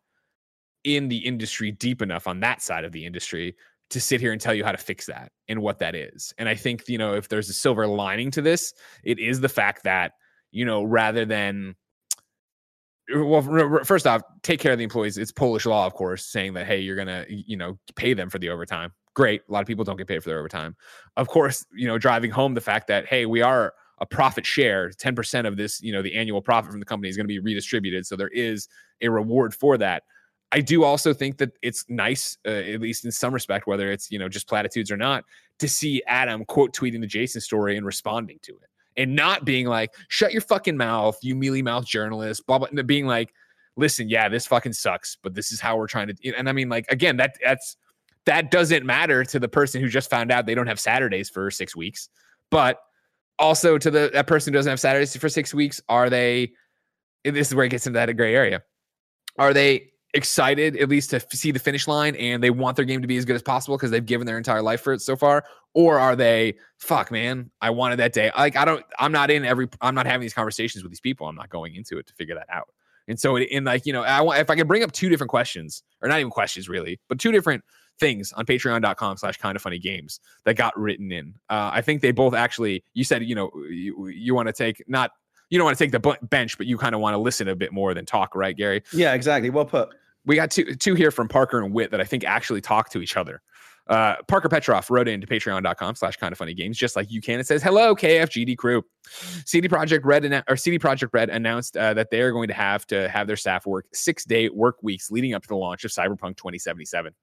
[0.85, 3.55] in the industry deep enough on that side of the industry
[3.89, 6.33] to sit here and tell you how to fix that and what that is.
[6.37, 8.73] And I think, you know, if there's a silver lining to this,
[9.03, 10.13] it is the fact that,
[10.51, 11.75] you know, rather than
[13.13, 13.41] well
[13.83, 15.17] first off take care of the employees.
[15.17, 18.39] It's polish law of course saying that hey you're gonna you know pay them for
[18.39, 18.91] the overtime.
[19.13, 20.75] Great a lot of people don't get paid for their overtime.
[21.15, 24.89] Of course you know driving home the fact that hey we are a profit share.
[24.89, 27.39] 10% of this you know the annual profit from the company is going to be
[27.39, 28.07] redistributed.
[28.07, 28.67] So there is
[29.01, 30.01] a reward for that
[30.51, 34.11] I do also think that it's nice, uh, at least in some respect, whether it's
[34.11, 35.25] you know just platitudes or not,
[35.59, 39.67] to see Adam quote tweeting the Jason story and responding to it, and not being
[39.67, 43.33] like, "Shut your fucking mouth, you mealy mouth journalist," blah blah, and being like,
[43.75, 46.69] "Listen, yeah, this fucking sucks, but this is how we're trying to." And I mean,
[46.69, 47.77] like again, that that's
[48.25, 51.49] that doesn't matter to the person who just found out they don't have Saturdays for
[51.51, 52.09] six weeks,
[52.49, 52.79] but
[53.39, 56.53] also to the that person who doesn't have Saturdays for six weeks, are they?
[57.23, 58.61] This is where it gets into that gray area.
[59.37, 62.85] Are they excited at least to f- see the finish line and they want their
[62.85, 65.01] game to be as good as possible because they've given their entire life for it
[65.01, 65.43] so far?
[65.73, 68.31] Or are they fuck man i wanted that day.
[68.35, 71.27] Like i don't i'm not in every i'm not having these conversations with these people.
[71.27, 72.69] I'm not going into it to figure that out.
[73.07, 75.29] And so in like you know i want if i could bring up two different
[75.29, 77.63] questions or not even questions really but two different
[77.99, 81.35] things on patreon.com slash Kinda Funny Games that got written in.
[81.49, 84.81] Uh, i think they both actually you said you know you, you want to take
[84.87, 85.11] not
[85.49, 87.55] you don't want to take the bench, but you kind of want to listen a
[87.55, 88.83] bit more than talk, right, Gary?
[88.91, 89.49] Yeah, exactly.
[89.49, 89.89] Well put
[90.25, 93.01] we got two two here from Parker and Witt that I think actually talk to
[93.01, 93.41] each other.
[93.87, 97.39] Uh, Parker Petrov wrote into patreon.com slash Kinda Funny Games, just like you can.
[97.39, 98.83] It says, Hello, KFGD crew.
[99.45, 102.87] CD Projekt Red or CD Projekt Red announced uh, that they are going to have
[102.87, 105.91] to have their staff work six day work weeks leading up to the launch of
[105.91, 107.13] Cyberpunk 2077.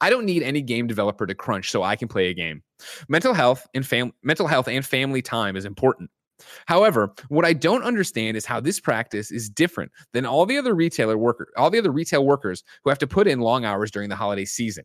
[0.00, 2.62] I don't need any game developer to crunch so I can play a game.
[3.08, 6.10] Mental health and fam- mental health and family time is important.
[6.66, 10.74] However, what I don't understand is how this practice is different than all the other
[10.74, 14.08] retailer worker, all the other retail workers who have to put in long hours during
[14.08, 14.84] the holiday season.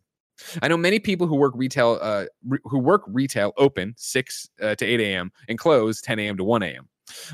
[0.61, 4.75] I know many people who work retail, uh, re- who work retail open six uh,
[4.75, 5.31] to eight a.m.
[5.47, 6.37] and close ten a.m.
[6.37, 6.87] to one a.m.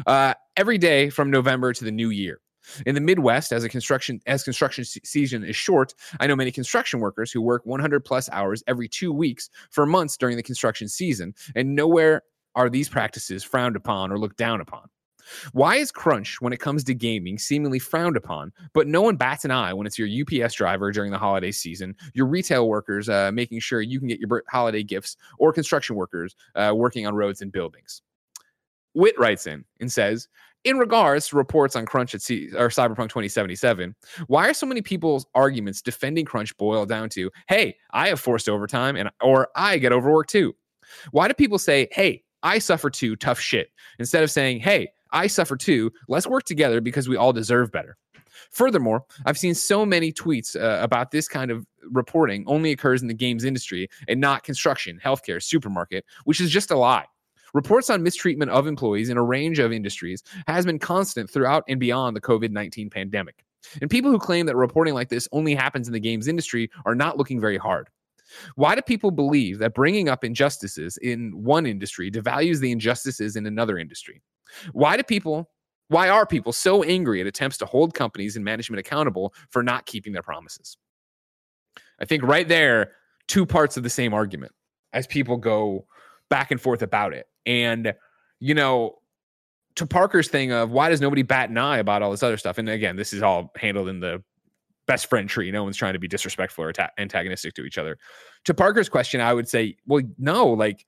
[0.06, 2.42] Uh, every day from November to the new year.
[2.86, 7.00] In the Midwest, as a construction as construction season is short, I know many construction
[7.00, 11.34] workers who work 100 plus hours every two weeks for months during the construction season,
[11.56, 12.24] and nowhere
[12.58, 14.90] are these practices frowned upon or looked down upon?
[15.52, 19.46] Why is crunch when it comes to gaming seemingly frowned upon, but no one bats
[19.46, 23.32] an eye when it's your UPS driver during the holiday season, your retail workers uh,
[23.32, 27.42] making sure you can get your holiday gifts, or construction workers uh, working on roads
[27.42, 28.02] and buildings?
[28.94, 30.28] Witt writes in and says,
[30.64, 33.96] in regards to reports on Crunch at C- or Cyberpunk 2077,
[34.26, 38.50] why are so many people's arguments defending Crunch boil down to, "Hey, I have forced
[38.50, 40.56] overtime and or I get overworked too"?
[41.12, 43.70] Why do people say, "Hey, I suffer too tough shit,"
[44.00, 45.92] instead of saying, "Hey, I suffer too.
[46.08, 47.98] Let's work together because we all deserve better."
[48.52, 53.08] Furthermore, I've seen so many tweets uh, about this kind of reporting only occurs in
[53.08, 57.06] the games industry and not construction, healthcare, supermarket, which is just a lie.
[57.54, 61.80] Reports on mistreatment of employees in a range of industries has been constant throughout and
[61.80, 63.44] beyond the COVID 19 pandemic.
[63.82, 66.96] And people who claim that reporting like this only happens in the games industry are
[66.96, 67.90] not looking very hard.
[68.56, 73.46] Why do people believe that bringing up injustices in one industry devalues the injustices in
[73.46, 74.22] another industry?
[74.74, 75.50] Why do people
[75.90, 79.86] why are people so angry at attempts to hold companies and management accountable for not
[79.86, 80.78] keeping their promises?
[82.00, 82.92] I think right there,
[83.28, 84.52] two parts of the same argument
[84.94, 85.86] as people go
[86.30, 87.28] back and forth about it.
[87.46, 87.94] And,
[88.40, 88.96] you know,
[89.76, 92.58] to Parker's thing of why does nobody bat an eye about all this other stuff?
[92.58, 94.24] And again, this is all handled in the
[94.88, 95.52] best friend tree.
[95.52, 97.98] No one's trying to be disrespectful or ta- antagonistic to each other.
[98.46, 100.86] To Parker's question, I would say, well, no, like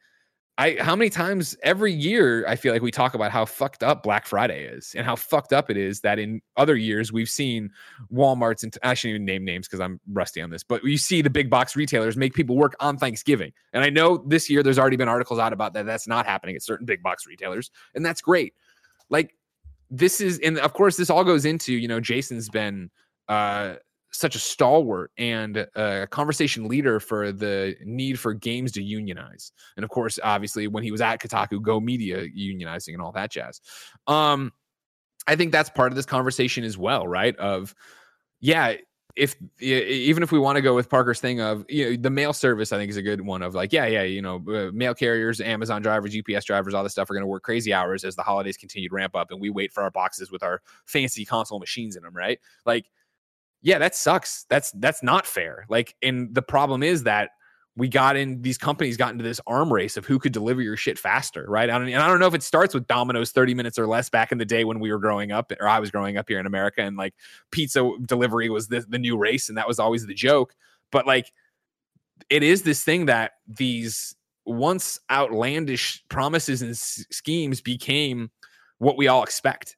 [0.60, 4.04] I how many times every year I feel like we talk about how fucked up
[4.04, 7.72] Black Friday is and how fucked up it is that in other years we've seen
[8.12, 11.22] Walmart's and I shouldn't even name names because I'm rusty on this, but you see
[11.22, 13.54] the big box retailers make people work on Thanksgiving.
[13.72, 15.86] And I know this year there's already been articles out about that.
[15.86, 18.54] That's not happening at certain big box retailers, and that's great.
[19.10, 19.38] Like
[19.90, 22.92] this is, and of course, this all goes into you know Jason's been
[23.30, 23.76] uh
[24.12, 29.52] such a stalwart and a conversation leader for the need for games to unionize.
[29.76, 33.32] And of course, obviously, when he was at Kotaku, Go Media unionizing and all that
[33.32, 33.62] jazz.
[34.08, 34.52] Um,
[35.28, 37.36] I think that's part of this conversation as well, right?
[37.38, 37.76] Of
[38.40, 38.76] yeah,
[39.16, 42.34] if even if we want to go with Parker's thing of you know the mail
[42.34, 44.94] service, I think is a good one of like yeah yeah you know uh, mail
[44.94, 48.16] carriers, Amazon drivers, UPS drivers, all this stuff are going to work crazy hours as
[48.16, 51.26] the holidays continue to ramp up, and we wait for our boxes with our fancy
[51.26, 52.40] console machines in them, right?
[52.66, 52.90] Like
[53.62, 54.46] yeah, that sucks.
[54.50, 55.66] That's that's not fair.
[55.70, 57.32] Like, and the problem is that
[57.76, 60.76] we got in these companies got into this arm race of who could deliver your
[60.76, 61.70] shit faster, right?
[61.70, 64.10] I don't, and I don't know if it starts with Domino's 30 minutes or less
[64.10, 66.40] back in the day when we were growing up, or I was growing up here
[66.40, 67.14] in America, and like
[67.52, 70.56] pizza delivery was the, the new race, and that was always the joke.
[70.92, 71.32] But like,
[72.30, 78.30] it is this thing that these once outlandish promises and s- schemes became
[78.80, 79.78] what we all expect,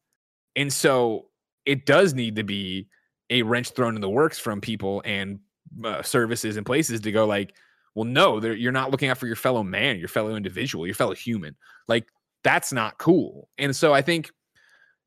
[0.55, 1.27] and so
[1.65, 2.87] it does need to be
[3.31, 5.39] a wrench thrown in the works from people and
[5.83, 7.55] uh, services and places to go like,
[7.95, 11.15] well, no, you're not looking out for your fellow man, your fellow individual, your fellow
[11.15, 11.55] human.
[11.87, 12.07] Like
[12.43, 13.49] that's not cool.
[13.57, 14.31] And so I think,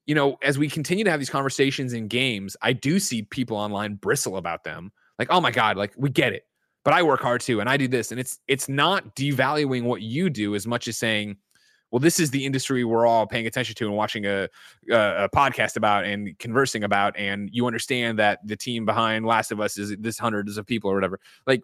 [0.06, 3.56] you know, as we continue to have these conversations in games, I do see people
[3.56, 4.90] online bristle about them.
[5.18, 6.44] Like, oh my God, like we get it,
[6.84, 10.02] but I work hard too, and I do this, and it's it's not devaluing what
[10.02, 11.36] you do as much as saying,
[11.94, 14.48] well, this is the industry we're all paying attention to and watching a,
[14.90, 17.16] a, a, podcast about and conversing about.
[17.16, 20.90] And you understand that the team behind Last of Us is this hundreds of people
[20.90, 21.20] or whatever.
[21.46, 21.62] Like,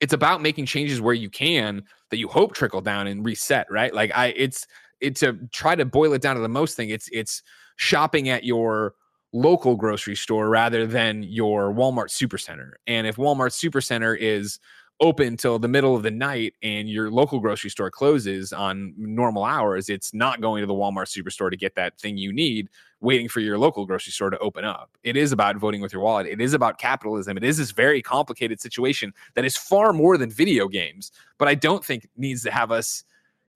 [0.00, 3.94] it's about making changes where you can that you hope trickle down and reset, right?
[3.94, 4.66] Like, I, it's,
[5.00, 6.90] it to try to boil it down to the most thing.
[6.90, 7.44] It's, it's
[7.76, 8.94] shopping at your
[9.32, 12.72] local grocery store rather than your Walmart supercenter.
[12.88, 14.58] And if Walmart supercenter is
[15.00, 19.44] open till the middle of the night and your local grocery store closes on normal
[19.44, 22.68] hours, it's not going to the Walmart superstore to get that thing you need,
[23.00, 24.90] waiting for your local grocery store to open up.
[25.04, 26.26] It is about voting with your wallet.
[26.26, 27.36] It is about capitalism.
[27.36, 31.54] It is this very complicated situation that is far more than video games, but I
[31.54, 33.04] don't think needs to have us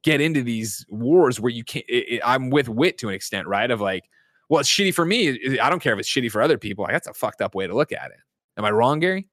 [0.02, 1.84] get into these wars where you can't.
[1.88, 3.70] It, it, I'm with Witt to an extent, right?
[3.70, 4.08] Of like,
[4.48, 5.58] well, it's shitty for me.
[5.58, 6.86] I don't care if it's shitty for other people.
[6.88, 8.18] That's a fucked up way to look at it.
[8.56, 9.28] Am I wrong, Gary?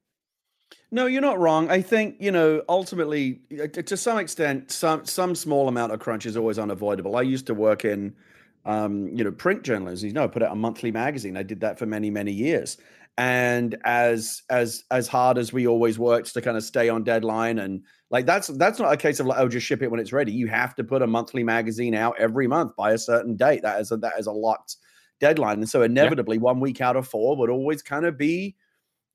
[0.92, 1.70] No, you're not wrong.
[1.70, 3.42] I think you know ultimately,
[3.74, 7.16] to some extent, some some small amount of crunch is always unavoidable.
[7.16, 8.16] I used to work in,
[8.66, 10.08] um, you know, print journalism.
[10.08, 11.38] You know, I put out a monthly magazine.
[11.38, 12.78] I did that for many many years.
[13.18, 17.60] And as as as hard as we always worked to kind of stay on deadline
[17.60, 20.14] and like that's that's not a case of like oh just ship it when it's
[20.14, 20.32] ready.
[20.32, 23.62] You have to put a monthly magazine out every month by a certain date.
[23.62, 24.78] That is a that is a locked
[25.20, 25.60] deadline.
[25.60, 26.44] And so inevitably, yeah.
[26.44, 28.56] one week out of four would always kind of be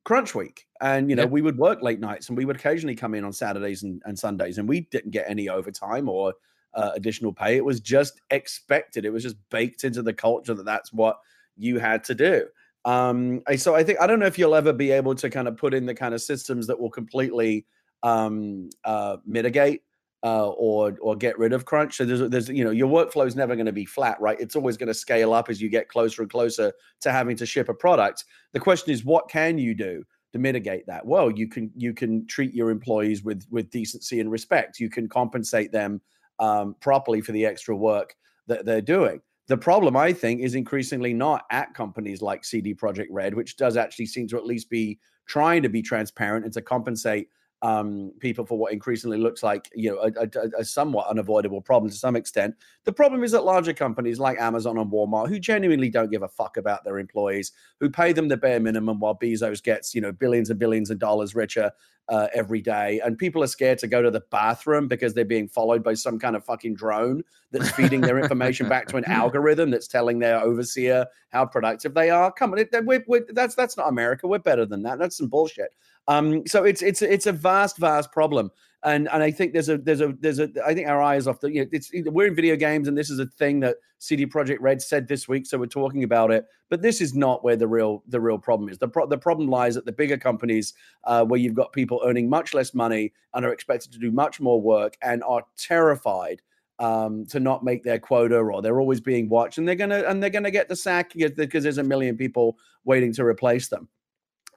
[0.05, 0.66] crunch week.
[0.80, 1.28] And you know yeah.
[1.28, 4.18] we would work late nights and we would occasionally come in on saturdays and, and
[4.18, 6.34] sundays and we didn't get any overtime or
[6.74, 7.57] uh, additional pay.
[7.57, 9.05] It was just expected.
[9.05, 11.18] It was just baked into the culture that that's what
[11.57, 12.46] you had to do.
[12.84, 15.57] Um so i think i don't know if you'll ever be able to kind of
[15.57, 17.64] put in the kind of systems that will completely
[18.02, 19.80] um uh mitigate
[20.25, 21.97] uh, or or get rid of crunch.
[21.99, 24.41] So there's there's you know your workflow is never going to be flat, right?
[24.41, 26.72] It's always going to scale up as you get closer and closer
[27.03, 28.25] to having to ship a product.
[28.53, 30.03] The question is, what can you do
[30.33, 31.05] to mitigate that?
[31.05, 34.81] Well, you can you can treat your employees with with decency and respect.
[34.81, 36.01] You can compensate them
[36.39, 38.16] um, properly for the extra work
[38.47, 39.20] that they're doing.
[39.47, 43.77] The problem, I think, is increasingly not at companies like CD Projekt Red, which does
[43.77, 47.29] actually seem to at least be trying to be transparent and to compensate
[47.64, 51.90] um, people for what increasingly looks like you know a, a, a, somewhat unavoidable problem
[51.90, 52.54] to some extent.
[52.84, 56.28] The problem is that larger companies like Amazon and Walmart, who genuinely don't give a
[56.28, 60.12] fuck about their employees, who pay them the bare minimum while Bezos gets you know
[60.12, 61.72] billions and billions of dollars richer
[62.10, 65.48] uh, every day, and people are scared to go to the bathroom because they're being
[65.48, 69.70] followed by some kind of fucking drone that's feeding their information back to an algorithm
[69.70, 72.30] that's telling their overseer how productive they are.
[72.30, 74.28] Come on, we're, we're, that's that's not America.
[74.28, 74.98] We're better than that.
[74.98, 75.74] That's some bullshit.
[76.09, 78.50] Um, so it's it's it's a vast, vast problem,
[78.82, 81.40] and and I think there's a there's a there's a I think our eyes off
[81.40, 84.26] the you know it's we're in video games, and this is a thing that CD
[84.26, 86.44] Projekt Red said this week, so we're talking about it.
[86.68, 88.76] But this is not where the real the real problem is.
[88.76, 90.74] The pro- the problem lies at the bigger companies,
[91.05, 94.40] uh, where you've got people earning much less money and are expected to do much
[94.40, 96.42] more work and are terrified
[96.78, 100.22] um, to not make their quota or they're always being watched and they're gonna and
[100.22, 103.88] they're gonna get the sack because there's a million people waiting to replace them.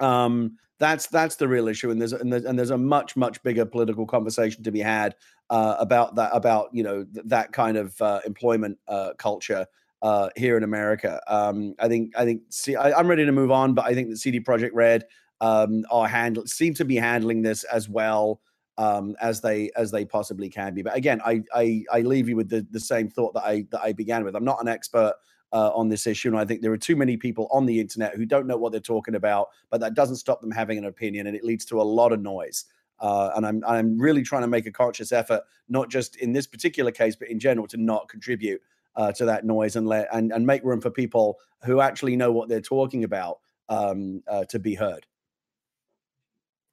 [0.02, 3.42] Um, that's that's the real issue, and there's and there's, and there's a much much
[3.42, 5.16] bigger political conversation to be had
[5.50, 9.66] uh, about that about you know th- that kind of uh, employment uh, culture
[10.02, 11.20] uh, here in America.
[11.28, 14.10] Um, I think I think see I, am ready to move on, but I think
[14.10, 15.06] that CD Projekt Red
[15.42, 18.42] um, are handle seem to be handling this as well
[18.78, 20.84] um, as they as they possibly can be.
[20.84, 23.82] But again, I I, I leave you with the, the same thought that I that
[23.82, 24.36] I began with.
[24.36, 25.14] I'm not an expert
[25.54, 26.30] uh, on this issue.
[26.30, 28.72] And I think there are too many people on the internet who don't know what
[28.72, 31.82] they're talking about, but that doesn't stop them having an opinion, and it leads to
[31.82, 32.66] a lot of noise.
[33.00, 36.48] Uh, and I'm I'm really trying to make a conscious effort, not just in this
[36.48, 38.62] particular case, but in general, to not contribute
[38.96, 42.32] uh, to that noise and let and, and make room for people who actually know
[42.32, 43.40] what they're talking about
[43.70, 45.06] um, uh, to be heard.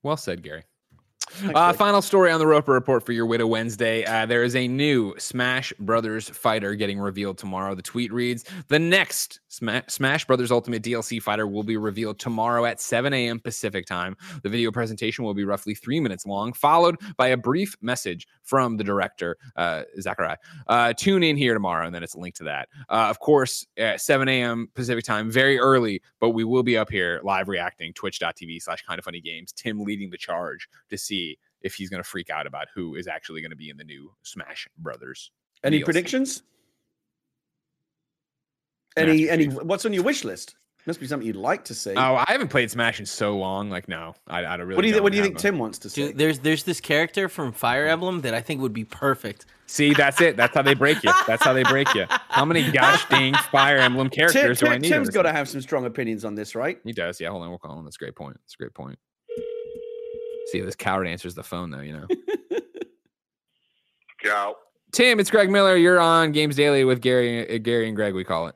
[0.03, 0.65] Well said, Gary.
[1.55, 4.05] Uh, final story on the Roper Report for your Widow Wednesday.
[4.05, 7.75] Uh, there is a new Smash Brothers fighter getting revealed tomorrow.
[7.75, 9.41] The tweet reads The next
[9.89, 13.41] Smash Brothers Ultimate DLC fighter will be revealed tomorrow at 7 a.m.
[13.41, 14.17] Pacific time.
[14.43, 18.77] The video presentation will be roughly three minutes long, followed by a brief message from
[18.77, 20.37] the director, uh, Sakurai.
[20.67, 22.69] Uh, tune in here tomorrow, and then it's a link to that.
[22.89, 24.69] Uh, of course, at 7 a.m.
[24.75, 29.03] Pacific time, very early, but we will be up here live reacting, twitch.tv slash Kinda
[29.03, 29.53] Funny Games.
[29.53, 33.09] Tim leading the charge to see if he's going to freak out about who is
[33.09, 35.31] actually going to be in the new Smash Brothers.
[35.63, 35.85] Any DLC.
[35.85, 36.43] predictions?
[38.97, 40.55] Any any what's on your wish list?
[40.87, 41.95] Must be something you'd like to see.
[41.97, 43.71] Oh, I haven't played Smash in so long.
[43.71, 44.77] Like, no, I, I don't really.
[44.77, 46.09] What do you What do you think Tim wants to see?
[46.09, 49.47] Dude, there's there's this character from Fire Emblem that I think would be perfect.
[49.67, 50.37] See, that's it.
[50.37, 51.11] That's how they break you.
[51.27, 52.05] That's how they break you.
[52.09, 54.91] How many gosh dang Fire Emblem characters Tim, do I need?
[54.91, 56.79] Tim's got to have some strong opinions on this, right?
[56.85, 57.19] He does.
[57.19, 57.85] Yeah, hold on, we'll call him.
[57.85, 58.37] That's a great point.
[58.43, 58.99] That's a great point.
[60.49, 61.81] See, this coward answers the phone though.
[61.81, 62.07] You know.
[64.23, 64.57] Ciao.
[64.93, 65.77] Tim, it's Greg Miller.
[65.77, 68.15] You're on Games Daily with Gary, uh, Gary and Greg.
[68.15, 68.55] We call it.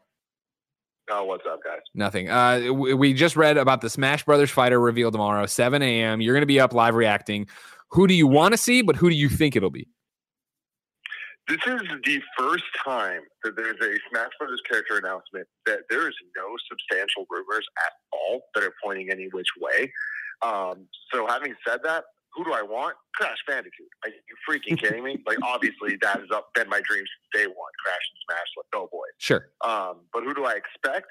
[1.10, 1.80] Oh, what's up, guys?
[1.94, 2.28] Nothing.
[2.28, 6.20] Uh, we just read about the Smash Brothers fighter reveal tomorrow, 7 a.m.
[6.20, 7.46] You're going to be up live reacting.
[7.90, 9.88] Who do you want to see, but who do you think it'll be?
[11.48, 16.14] This is the first time that there's a Smash Brothers character announcement that there is
[16.36, 19.90] no substantial rumors at all that are pointing any which way.
[20.42, 22.04] Um, so, having said that,
[22.38, 22.94] who do I want?
[23.16, 23.88] Crash Bandicoot.
[24.04, 24.14] Are you
[24.48, 25.18] freaking kidding me?
[25.26, 27.72] Like, obviously, that has been my dream since day one.
[27.84, 29.06] Crash and Smash, like, oh boy.
[29.18, 29.48] Sure.
[29.64, 31.08] Um, but who do I expect?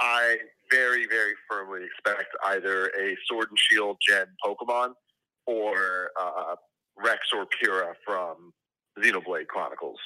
[0.00, 0.38] I
[0.70, 4.94] very, very firmly expect either a Sword and Shield Gen Pokemon
[5.46, 6.56] or uh,
[6.96, 8.52] Rex or Pyra from
[8.98, 9.98] Xenoblade Chronicles.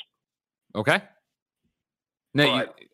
[0.75, 1.01] Okay.
[2.35, 2.87] Now, but, you,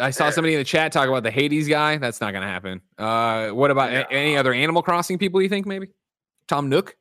[0.00, 1.96] I saw somebody in the chat talk about the Hades guy.
[1.98, 2.80] That's not going to happen.
[2.98, 4.04] Uh, what about yeah.
[4.10, 5.88] any other Animal Crossing people you think maybe?
[6.48, 6.96] Tom Nook?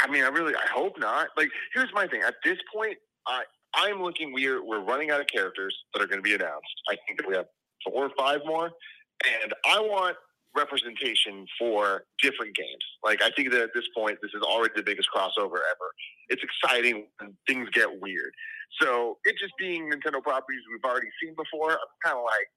[0.00, 1.28] I mean, I really, I hope not.
[1.36, 2.22] Like, here's my thing.
[2.22, 2.96] At this point,
[3.26, 3.42] I,
[3.74, 4.32] I'm looking.
[4.32, 6.74] We're we're running out of characters that are going to be announced.
[6.88, 7.46] I think that we have
[7.84, 10.16] four or five more, and I want
[10.56, 12.84] representation for different games.
[13.02, 15.88] Like, I think that at this point, this is already the biggest crossover ever.
[16.28, 18.32] It's exciting when things get weird.
[18.80, 22.48] So it just being Nintendo properties we've already seen before, I'm kind of like,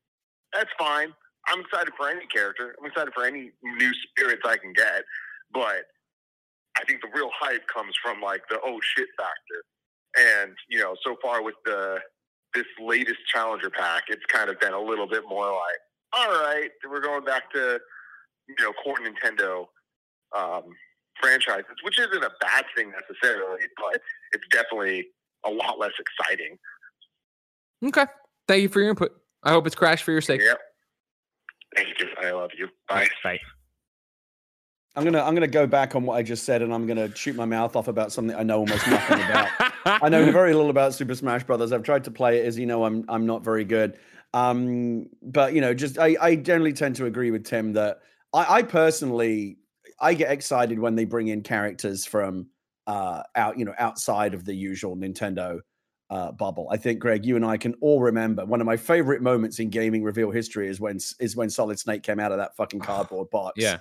[0.53, 1.13] that's fine.
[1.47, 2.75] I'm excited for any character.
[2.79, 5.03] I'm excited for any new spirits I can get.
[5.51, 5.85] But
[6.77, 9.63] I think the real hype comes from like the oh shit factor.
[10.17, 11.99] And, you know, so far with the
[12.53, 15.79] this latest challenger pack, it's kind of been a little bit more like,
[16.13, 17.79] all right, we're going back to,
[18.47, 19.65] you know, core Nintendo
[20.35, 20.63] um,
[21.21, 25.07] franchises, which isn't a bad thing necessarily, but it's definitely
[25.45, 26.57] a lot less exciting.
[27.85, 28.05] Okay.
[28.47, 29.11] Thank you for your input.
[29.43, 30.41] I hope it's crashed for your sake.
[30.41, 30.59] Yep.
[31.75, 32.07] Thank you.
[32.21, 32.69] I love you.
[32.87, 33.07] Bye.
[33.23, 33.39] Bye.
[34.97, 37.35] I'm gonna I'm gonna go back on what I just said, and I'm gonna shoot
[37.35, 39.49] my mouth off about something I know almost nothing about.
[39.85, 41.71] I know very little about Super Smash Brothers.
[41.71, 43.99] I've tried to play it, as you know, I'm I'm not very good.
[44.33, 47.99] Um, but you know, just I, I generally tend to agree with Tim that
[48.33, 49.59] I, I personally
[49.99, 52.47] I get excited when they bring in characters from
[52.87, 55.59] uh out you know outside of the usual Nintendo
[56.09, 56.69] uh, bubble.
[56.71, 59.69] I think Greg, you and I can all remember one of my favorite moments in
[59.69, 63.29] gaming reveal history is when is when Solid Snake came out of that fucking cardboard
[63.29, 63.53] box.
[63.57, 63.77] Yeah.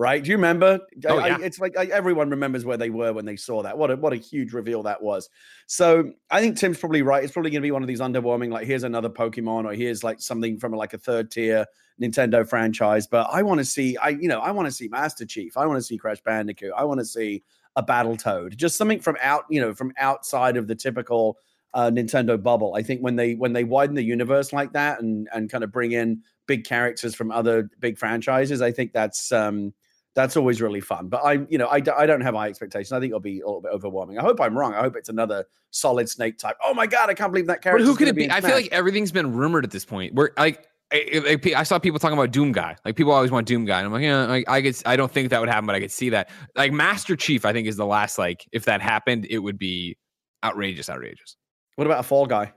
[0.00, 0.24] Right?
[0.24, 0.80] Do you remember?
[1.06, 1.36] Oh, yeah.
[1.36, 3.76] I, it's like I, everyone remembers where they were when they saw that.
[3.76, 5.28] What a what a huge reveal that was.
[5.66, 7.22] So I think Tim's probably right.
[7.22, 8.50] It's probably going to be one of these underwhelming.
[8.50, 11.66] Like here's another Pokemon, or here's like something from like a third tier
[12.00, 13.06] Nintendo franchise.
[13.06, 13.94] But I want to see.
[13.98, 15.58] I you know I want to see Master Chief.
[15.58, 16.72] I want to see Crash Bandicoot.
[16.74, 17.42] I want to see
[17.76, 18.56] a Battle Toad.
[18.56, 21.36] Just something from out you know from outside of the typical
[21.74, 22.74] uh, Nintendo bubble.
[22.74, 25.70] I think when they when they widen the universe like that and and kind of
[25.70, 29.74] bring in big characters from other big franchises, I think that's um
[30.14, 31.08] that's always really fun.
[31.08, 32.92] But I you know I, I don't have high expectations.
[32.92, 34.18] I think it'll be a little bit overwhelming.
[34.18, 34.74] I hope I'm wrong.
[34.74, 36.56] I hope it's another solid Snake type.
[36.64, 37.84] Oh my god, I can't believe that But character.
[37.84, 38.30] who could it be?
[38.30, 40.14] I feel like everything's been rumored at this point.
[40.14, 42.76] Where like I, I, I saw people talking about Doom Guy.
[42.84, 44.76] Like people always want Doom Guy, and I'm like, yeah, I, I could.
[44.84, 46.30] I don't think that would happen, but I could see that.
[46.56, 48.18] Like Master Chief, I think is the last.
[48.18, 49.96] Like if that happened, it would be
[50.42, 51.36] outrageous, outrageous.
[51.76, 52.52] What about a Fall Guy?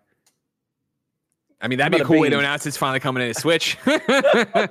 [1.64, 3.78] I mean, that'd be a cool way to announce it's finally coming in a Switch.
[3.86, 4.02] that'd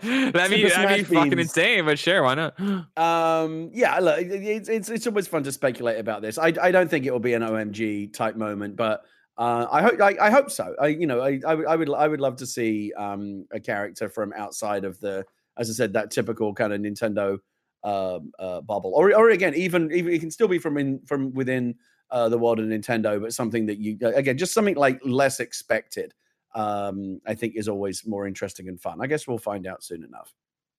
[0.03, 1.40] be that'd be fucking beans.
[1.40, 1.86] insane.
[1.86, 2.61] But sure, why not?
[2.99, 6.36] Um, yeah, look, it's it's it's always fun to speculate about this.
[6.36, 9.05] I I don't think it will be an OMG type moment, but
[9.38, 10.74] uh, I hope I, I hope so.
[10.78, 13.59] I you know I I would I would I would love to see um a
[13.59, 15.24] character from outside of the
[15.57, 17.38] as I said that typical kind of Nintendo
[17.84, 21.32] um uh, bubble, or or again even even it can still be from in from
[21.32, 21.74] within
[22.11, 26.12] uh, the world of Nintendo, but something that you again just something like less expected.
[26.55, 29.00] Um, I think is always more interesting and fun.
[29.00, 30.32] I guess we'll find out soon enough.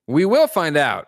[0.08, 1.08] We will find out.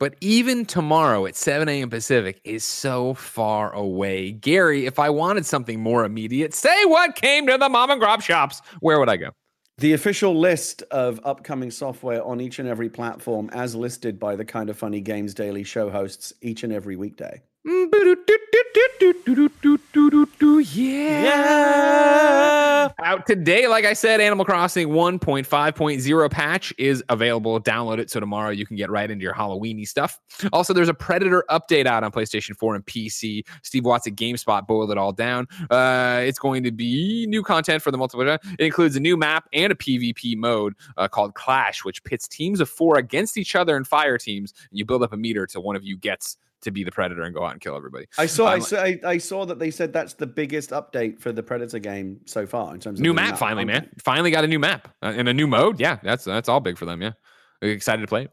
[0.00, 1.88] But even tomorrow at 7 a.m.
[1.88, 4.32] Pacific is so far away.
[4.32, 8.20] Gary, if I wanted something more immediate, say what came to the mom and grab
[8.20, 9.30] shops, where would I go?
[9.78, 14.44] The official list of upcoming software on each and every platform, as listed by the
[14.44, 17.40] Kinda Funny Games Daily show hosts each and every weekday.
[21.24, 21.73] Yeah.
[23.26, 27.58] Today, like I said, Animal Crossing 1.5.0 patch is available.
[27.58, 30.20] Download it so tomorrow you can get right into your Halloweeny stuff.
[30.52, 33.42] Also, there's a Predator update out on PlayStation 4 and PC.
[33.62, 35.46] Steve Watts at GameSpot boiled it all down.
[35.70, 38.38] Uh, it's going to be new content for the multiplayer.
[38.58, 42.60] It includes a new map and a PvP mode uh, called Clash, which pits teams
[42.60, 44.52] of four against each other in fire teams.
[44.70, 47.22] And you build up a meter till one of you gets to be the predator
[47.22, 48.06] and go out and kill everybody.
[48.18, 51.20] I saw, I Um, saw, I, I saw that they said that's the biggest update
[51.20, 53.88] for the Predator game so far in terms of new map finally, man.
[54.04, 55.80] Finally got a new map uh, and a new mode.
[55.80, 57.00] Yeah, that's that's all big for them.
[57.00, 57.12] Yeah,
[57.62, 58.30] excited to play it.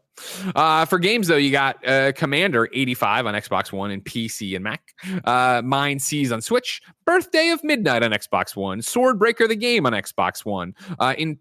[0.54, 4.64] Uh, for games though, you got uh, Commander 85 on Xbox One and PC and
[4.64, 4.82] Mac.
[5.24, 6.82] Uh, Mind Seize on Switch.
[7.06, 8.80] Birthday of Midnight on Xbox One.
[8.80, 10.74] Swordbreaker the game on Xbox One.
[10.98, 11.38] Uh, in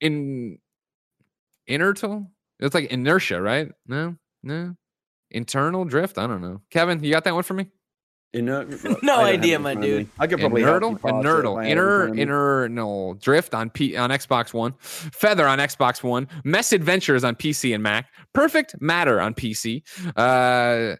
[0.00, 0.58] in
[1.66, 2.30] Inertal.
[2.58, 3.68] It's like inertia, right?
[3.86, 4.76] No, no.
[5.32, 6.18] Internal drift.
[6.18, 6.60] I don't know.
[6.70, 7.66] Kevin, you got that one for me?
[8.34, 9.86] Inert- No I idea, my front me.
[9.86, 10.08] dude.
[10.18, 12.06] I could probably help you Nerdle, parse it if Nerdle, I had it in inner
[12.06, 17.34] front internal drift on P on Xbox One, Feather on Xbox One, Mess Adventures on
[17.36, 19.82] PC and Mac, Perfect Matter on PC,
[20.16, 20.96] uh,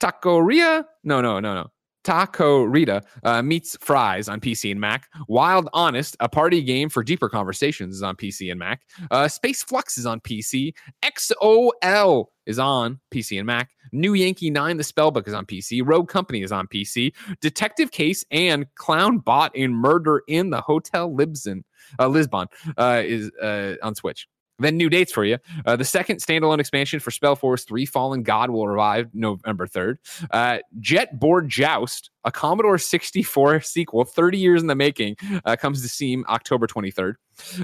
[0.00, 1.66] Takoria, no, no, no, no.
[2.06, 5.08] Taco Rita uh, meets fries on PC and Mac.
[5.26, 8.82] Wild Honest, a party game for deeper conversations, is on PC and Mac.
[9.10, 10.72] Uh, Space Flux is on PC.
[11.02, 13.70] XOL is on PC and Mac.
[13.90, 15.82] New Yankee 9, the Spellbook is on PC.
[15.84, 17.12] Rogue Company is on PC.
[17.40, 21.64] Detective Case and Clown Bot in Murder in the Hotel Libsyn,
[21.98, 22.46] uh, Lisbon
[22.78, 24.28] uh, is uh, on Switch.
[24.58, 25.38] Then new dates for you.
[25.64, 29.96] Uh, the second standalone expansion for Spellforce 3 Fallen God will arrive November 3rd.
[30.30, 35.82] Uh, Jet Board Joust, a Commodore 64 sequel, 30 years in the making, uh, comes
[35.82, 37.14] to Steam October 23rd.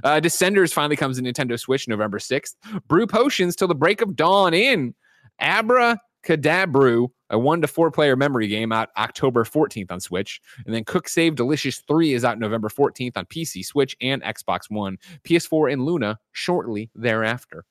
[0.04, 2.54] Uh, Descenders finally comes to Nintendo Switch November 6th.
[2.88, 4.94] Brew Potions till the break of dawn in
[5.40, 10.40] Abra Cadabrew, a one to four player memory game out October 14th on Switch.
[10.66, 14.70] And then Cook Serve Delicious 3 is out November 14th on PC, Switch, and Xbox
[14.70, 17.64] One, PS4, and Luna shortly thereafter.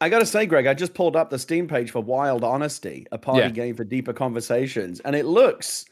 [0.00, 3.06] I got to say, Greg, I just pulled up the Steam page for Wild Honesty,
[3.10, 3.48] a party Yeah.
[3.50, 5.84] game for deeper conversations, and it looks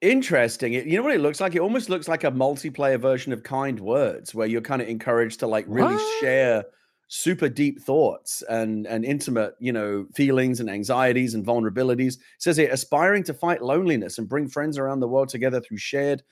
[0.00, 0.74] interesting.
[0.74, 1.54] It, you know what it looks like?
[1.54, 5.40] It almost looks like a multiplayer version of Kind Words, where you're kind of encouraged
[5.40, 6.20] to like really What?
[6.20, 6.64] share
[7.08, 12.58] super deep thoughts and and intimate you know feelings and anxieties and vulnerabilities it says
[12.58, 16.22] here aspiring to fight loneliness and bring friends around the world together through shared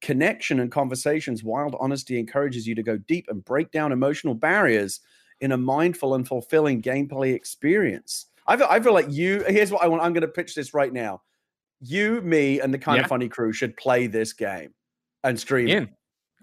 [0.00, 4.98] connection and conversations wild honesty encourages you to go deep and break down emotional barriers
[5.40, 9.84] in a mindful and fulfilling gameplay experience i feel, I feel like you here's what
[9.84, 11.22] i want i'm going to pitch this right now
[11.80, 13.02] you me and the kind Yeah.
[13.04, 14.74] of funny crew should play this game
[15.22, 15.76] and stream it.
[15.76, 15.88] In.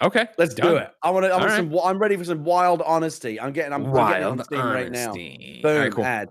[0.01, 0.27] Okay.
[0.37, 0.89] Let's do it.
[1.03, 1.29] I want to.
[1.31, 1.57] I want right.
[1.57, 1.79] some.
[1.83, 3.39] I'm ready for some wild honesty.
[3.39, 3.73] I'm getting.
[3.73, 5.13] I'm, I'm getting it on Steam right now.
[5.13, 5.61] Boom.
[5.63, 6.05] All right, cool.
[6.05, 6.29] Ad.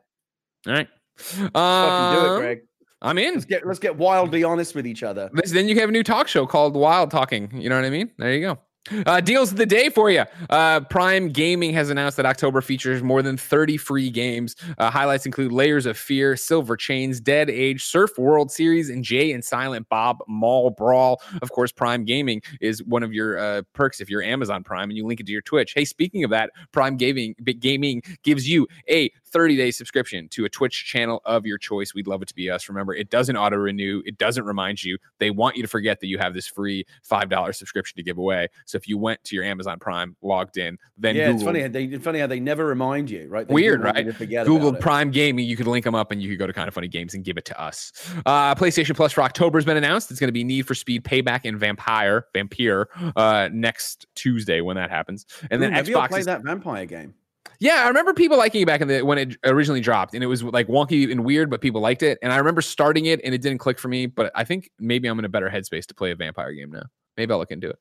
[0.67, 0.89] All right.
[1.17, 2.61] Fucking do Um, it, Greg.
[3.03, 3.35] I'm in.
[3.35, 3.67] Let's get.
[3.67, 5.31] Let's get wildly honest with each other.
[5.33, 7.51] Then you have a new talk show called Wild Talking.
[7.55, 8.11] You know what I mean?
[8.19, 8.59] There you go.
[9.07, 10.25] Uh, deals of the day for you.
[10.49, 14.57] Uh, Prime Gaming has announced that October features more than 30 free games.
[14.79, 19.33] Uh, highlights include Layers of Fear, Silver Chains, Dead Age, Surf World Series, and Jay
[19.33, 21.21] and Silent Bob Mall Brawl.
[21.43, 24.97] Of course, Prime Gaming is one of your uh, perks if you're Amazon Prime and
[24.97, 25.75] you link it to your Twitch.
[25.75, 30.49] Hey, speaking of that, Prime Gaming Gaming gives you a 30 day subscription to a
[30.49, 31.95] Twitch channel of your choice.
[31.95, 32.69] We'd love it to be us.
[32.69, 34.99] Remember, it doesn't auto renew, it doesn't remind you.
[35.19, 38.49] They want you to forget that you have this free $5 subscription to give away.
[38.67, 41.61] So if you went to your Amazon Prime, logged in, then yeah, Googled, it's funny.
[41.61, 43.47] how They, it's funny how they never remind you, right?
[43.47, 44.07] They Weird, right?
[44.07, 44.81] to forget Googled about it.
[44.81, 47.15] Prime Gaming, you could link them up and you could go to Kinda Funny Games
[47.15, 47.93] and give it to us.
[48.27, 50.11] Uh, PlayStation Plus for October has been announced.
[50.11, 54.77] It's going to be Need for Speed Payback and Vampyr, Vampyr, uh, next Tuesday when
[54.77, 55.27] that happens.
[55.51, 57.15] And then Ooh, have you ever Xbox played is that vampire game?
[57.59, 60.27] Yeah, I remember people liking it back in the when it originally dropped, and it
[60.27, 62.19] was like wonky and weird, but people liked it.
[62.23, 64.07] And I remember starting it, and it didn't click for me.
[64.07, 66.85] But I think maybe I'm in a better headspace to play a vampire game now.
[67.17, 67.79] Maybe I'll look into it.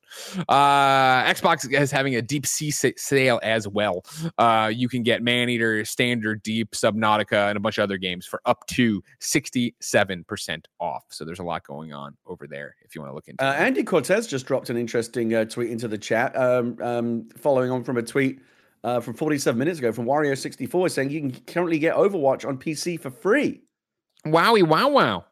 [0.50, 4.04] Uh, Xbox is having a deep sea sale as well.
[4.38, 8.42] Uh, you can get Maneater, Stranded Deep, Subnautica, and a bunch of other games for
[8.46, 11.04] up to 67% off.
[11.10, 13.52] So there's a lot going on over there if you want to look into Uh,
[13.54, 13.58] it.
[13.60, 17.84] Andy Cortez just dropped an interesting uh, tweet into the chat, um, um, following on
[17.84, 18.40] from a tweet
[18.84, 23.00] uh, from 47 minutes ago from Wario64 saying you can currently get Overwatch on PC
[23.00, 23.62] for free.
[24.26, 25.26] Wowie, wow, wow.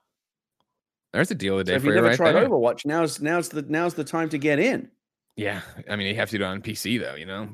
[1.13, 2.49] There's a deal of the So day if for you've you never right tried there.
[2.49, 4.89] Overwatch, now's now's the now's the time to get in.
[5.35, 7.47] Yeah, I mean, you have to do it on PC though, you know.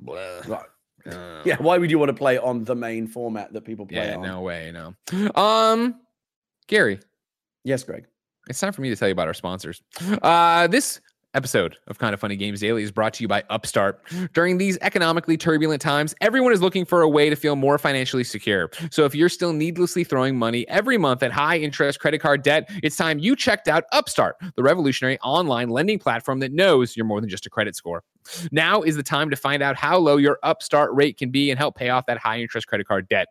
[0.47, 0.65] Right.
[1.05, 4.07] Uh, Yeah, why would you want to play on the main format that people play
[4.07, 4.21] yeah, on?
[4.21, 4.95] no way, no.
[5.35, 5.95] Um,
[6.67, 6.99] Gary,
[7.65, 8.05] Yes, Greg.
[8.49, 9.81] it's time for me to tell you about our sponsors.
[10.21, 11.01] Uh, this
[11.33, 14.01] episode of Kinda Funny Games Daily is brought to you by Upstart.
[14.33, 18.23] During these economically turbulent times, everyone is looking for a way to feel more financially
[18.23, 18.69] secure.
[18.91, 22.69] So if you're still needlessly throwing money every month at high interest credit card debt,
[22.83, 27.21] it's time you checked out Upstart, the revolutionary online lending platform that knows you're more
[27.21, 28.03] than just a credit score.
[28.51, 31.59] Now is the time to find out how low your Upstart rate can be and
[31.59, 33.27] help pay off that high interest credit card debt.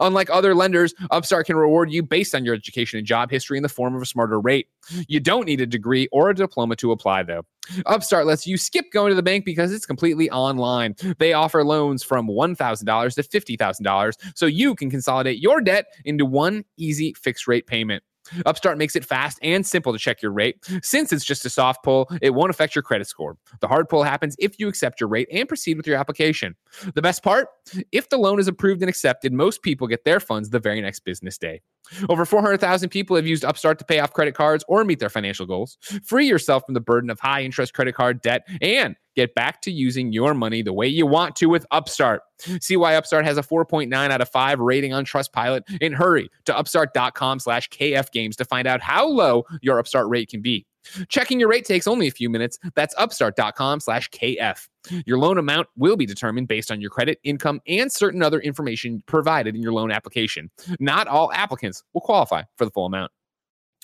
[0.00, 3.62] Unlike other lenders, Upstart can reward you based on your education and job history in
[3.62, 4.68] the form of a smarter rate.
[5.08, 7.42] You don't need a degree or a diploma to apply, though.
[7.86, 10.94] Upstart lets you skip going to the bank because it's completely online.
[11.18, 16.64] They offer loans from $1,000 to $50,000 so you can consolidate your debt into one
[16.76, 18.02] easy fixed rate payment.
[18.46, 20.56] Upstart makes it fast and simple to check your rate.
[20.82, 23.36] Since it's just a soft pull, it won't affect your credit score.
[23.60, 26.56] The hard pull happens if you accept your rate and proceed with your application.
[26.94, 27.48] The best part?
[27.92, 31.00] If the loan is approved and accepted, most people get their funds the very next
[31.00, 31.62] business day.
[32.08, 35.46] Over 400,000 people have used Upstart to pay off credit cards or meet their financial
[35.46, 35.78] goals.
[36.04, 39.70] Free yourself from the burden of high interest credit card debt and get back to
[39.70, 42.22] using your money the way you want to with Upstart.
[42.60, 46.56] See why Upstart has a 4.9 out of 5 rating on Trustpilot and hurry to
[46.56, 50.66] upstart.com slash kfgames to find out how low your Upstart rate can be.
[51.08, 52.58] Checking your rate takes only a few minutes.
[52.74, 54.68] That's upstart.com slash KF.
[55.06, 59.02] Your loan amount will be determined based on your credit, income, and certain other information
[59.06, 60.50] provided in your loan application.
[60.78, 63.10] Not all applicants will qualify for the full amount.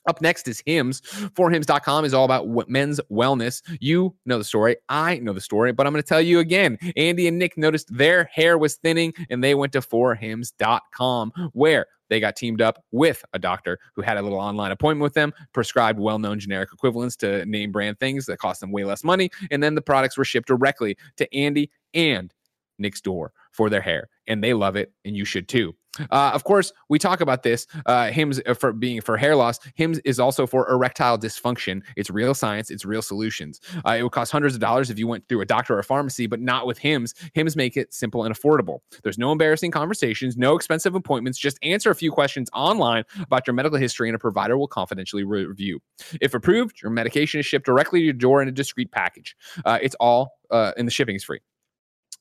[0.06, 1.00] Up next is Hims.
[1.34, 3.62] Forhims.com is all about men's wellness.
[3.80, 4.76] You know the story.
[4.88, 6.78] I know the story, but I'm going to tell you again.
[6.96, 12.20] Andy and Nick noticed their hair was thinning and they went to forhims.com where they
[12.20, 15.98] got teamed up with a doctor who had a little online appointment with them, prescribed
[15.98, 19.30] well known generic equivalents to name brand things that cost them way less money.
[19.50, 22.34] And then the products were shipped directly to Andy and
[22.78, 24.08] Nick's door for their hair.
[24.26, 25.74] And they love it, and you should too.
[26.10, 27.66] Uh, of course, we talk about this.
[27.86, 29.58] Uh, Hims uh, for being for hair loss.
[29.74, 31.82] Hims is also for erectile dysfunction.
[31.96, 32.70] It's real science.
[32.70, 33.60] It's real solutions.
[33.84, 35.84] Uh, it would cost hundreds of dollars if you went through a doctor or a
[35.84, 37.14] pharmacy, but not with Hims.
[37.34, 38.80] Hims make it simple and affordable.
[39.02, 41.38] There's no embarrassing conversations, no expensive appointments.
[41.38, 45.24] Just answer a few questions online about your medical history, and a provider will confidentially
[45.24, 45.80] re- review.
[46.20, 49.36] If approved, your medication is shipped directly to your door in a discreet package.
[49.64, 51.40] Uh, it's all, uh, and the shipping is free.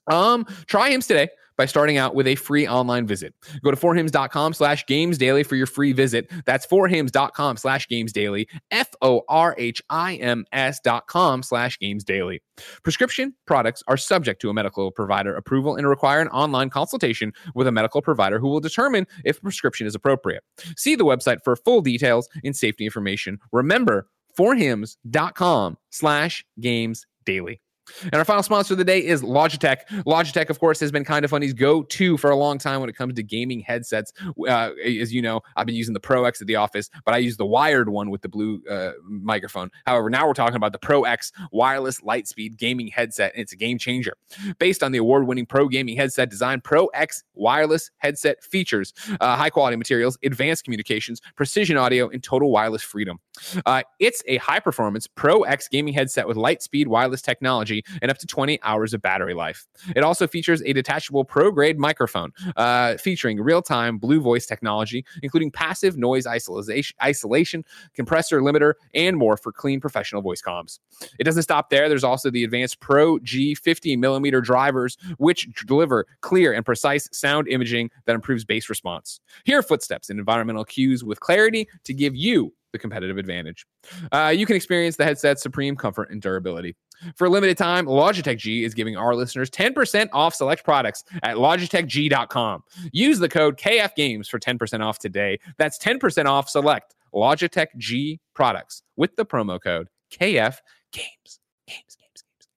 [0.10, 1.30] Um, try Hims today
[1.60, 3.36] by starting out with a free online visit.
[3.64, 6.32] Go to forhims.com slash games daily for your free visit.
[6.46, 11.78] That's forhims.com slash games daily, F O R H I M S dot com slash
[11.78, 12.42] games daily.
[12.82, 17.68] Prescription products are subject to a medical provider approval and require an online consultation with
[17.68, 20.44] a medical provider who will determine if prescription is appropriate.
[20.78, 23.38] See the website for full details and safety information.
[23.52, 24.08] Remember,
[24.38, 27.60] forhims.com slash games daily.
[28.04, 29.88] And our final sponsor of the day is Logitech.
[30.06, 33.16] Logitech, of course, has been Kinda Funny's go-to for a long time when it comes
[33.16, 34.14] to gaming headsets.
[34.48, 37.18] Uh, as you know, I've been using the Pro X at the office, but I
[37.18, 39.70] use the wired one with the blue uh, microphone.
[39.86, 43.58] However, now we're talking about the Pro X wireless Lightspeed gaming headset, and it's a
[43.58, 44.14] game changer.
[44.60, 49.78] Based on the award-winning Pro gaming headset design, Pro X wireless headset features uh, high-quality
[49.78, 53.20] materials, advanced communications, precision audio, and total wireless freedom.
[53.66, 58.18] Uh, it's a high-performance Pro X gaming headset with light speed wireless technology and up
[58.20, 59.68] to 20 hours of battery life.
[59.96, 65.06] It also features a detachable pro grade microphone uh, featuring real time blue voice technology,
[65.22, 67.64] including passive noise isolation, isolation,
[67.94, 70.80] compressor limiter, and more for clean professional voice comms.
[71.20, 71.90] It doesn't stop there.
[71.90, 77.48] There's also the advanced Pro G 50 millimeter drivers, which deliver clear and precise sound
[77.48, 79.20] imaging that improves bass response.
[79.46, 83.66] Hear footsteps and environmental cues with clarity to give you the competitive advantage.
[84.12, 86.76] Uh, you can experience the headset's supreme comfort and durability.
[87.16, 91.38] For a limited time, Logitech G is giving our listeners 10% off select products at
[91.38, 92.64] logitechg.com.
[92.92, 95.40] Use the code KFGames for 10% off today.
[95.58, 100.60] That's 10% off select Logitech G products with the promo code KF Games.
[100.92, 101.98] Games, games, games,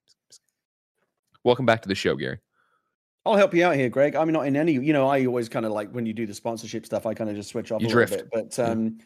[0.06, 0.40] games.
[1.44, 2.38] Welcome back to the show, Gary.
[3.24, 4.16] I'll help you out here, Greg.
[4.16, 6.34] I'm not in any, you know, I always kind of like when you do the
[6.34, 8.12] sponsorship stuff, I kind of just switch off You a drift.
[8.12, 8.56] little bit.
[8.56, 8.98] But um,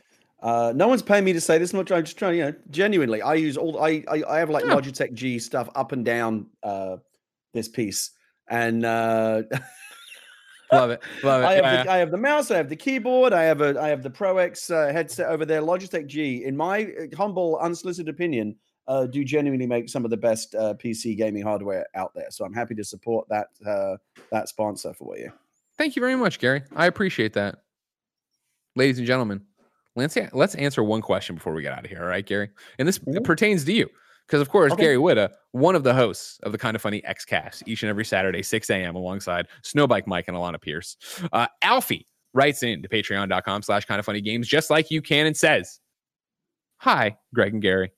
[0.46, 1.90] uh, no one's paying me to say this much.
[1.90, 4.76] I'm just trying, you know, genuinely, I use all, I, I, I have like Yeah.
[4.76, 6.98] Logitech G stuff up and down uh,
[7.52, 8.12] this piece.
[8.48, 9.42] And uh,
[10.72, 11.02] Love it.
[11.24, 11.46] Love it.
[11.46, 13.80] I have, Yeah, the, I have the mouse, I have the keyboard, I have a,
[13.80, 15.60] I have the Pro X uh, headset over there.
[15.62, 18.54] Logitech G, in my uh, humble, unsolicited opinion,
[18.86, 22.30] uh, do genuinely make some of the best uh, PC gaming hardware out there.
[22.30, 23.96] So I'm happy to support that uh,
[24.30, 25.32] that sponsor for you.
[25.76, 26.62] Thank you very much, Gary.
[26.76, 27.62] I appreciate that.
[28.76, 29.42] Ladies and gentlemen,
[29.96, 32.00] let's let's answer one question before we get out of here.
[32.02, 32.50] All right, Gary?
[32.78, 33.88] And this pertains to you.
[34.26, 34.82] Because of course, Okay.
[34.82, 38.42] Gary Whitta, one of the hosts of the Kinda Funny Xcast, each and every Saturday,
[38.42, 38.96] 6 a.m.
[38.96, 40.96] alongside Snowbike Mike and Alana Pierce.
[41.32, 45.36] Uh, Alfie writes in to patreon.com slash Kinda Funny Games, just like you can, and
[45.36, 45.78] says,
[46.78, 47.92] Hi, Greg and Gary.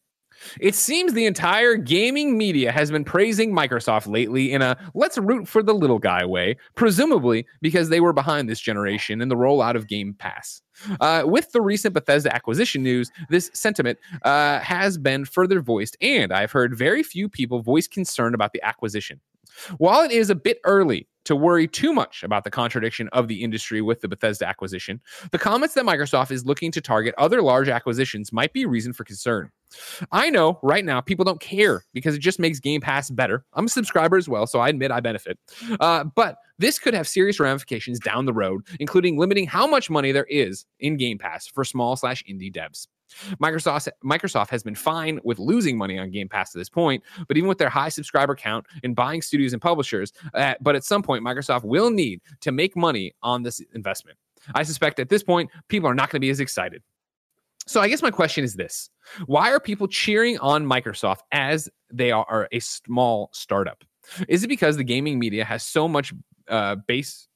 [0.61, 5.49] It seems the entire gaming media has been praising Microsoft lately in a let's root
[5.49, 9.75] for the little guy way, presumably because they were behind this generation in the rollout
[9.75, 10.63] of Game Pass.
[11.01, 16.33] Uh, with the recent Bethesda acquisition news, this sentiment uh, has been further voiced, and
[16.33, 19.21] I've heard very few people voice concern about the acquisition.
[19.79, 23.43] While it is a bit early to worry too much about the contradiction of the
[23.43, 25.01] industry with the Bethesda acquisition,
[25.33, 29.05] the comments that Microsoft is looking to target other large acquisitions might be reason for
[29.05, 29.51] concern.
[30.13, 33.45] I know right now people don't care because it just makes Game Pass better.
[33.53, 35.39] I'm a subscriber as well, so I admit I benefit.
[35.81, 40.13] Uh, but this could have serious ramifications down the road, including limiting how much money
[40.13, 42.87] there is in Game Pass for small slash indie devs.
[43.41, 47.37] Microsoft Microsoft has been fine with losing money on Game Pass to this point, but
[47.37, 51.03] even with their high subscriber count and buying studios and publishers, uh, but at some
[51.03, 54.19] point Microsoft will need to make money on this investment.
[54.55, 56.83] I suspect at this point people are not going to be as excited.
[57.69, 58.91] So I guess my question is this:
[59.27, 63.85] Why are people cheering on Microsoft as they are a small startup?
[64.27, 66.13] Is it because the gaming media has so much
[66.49, 67.28] uh, base?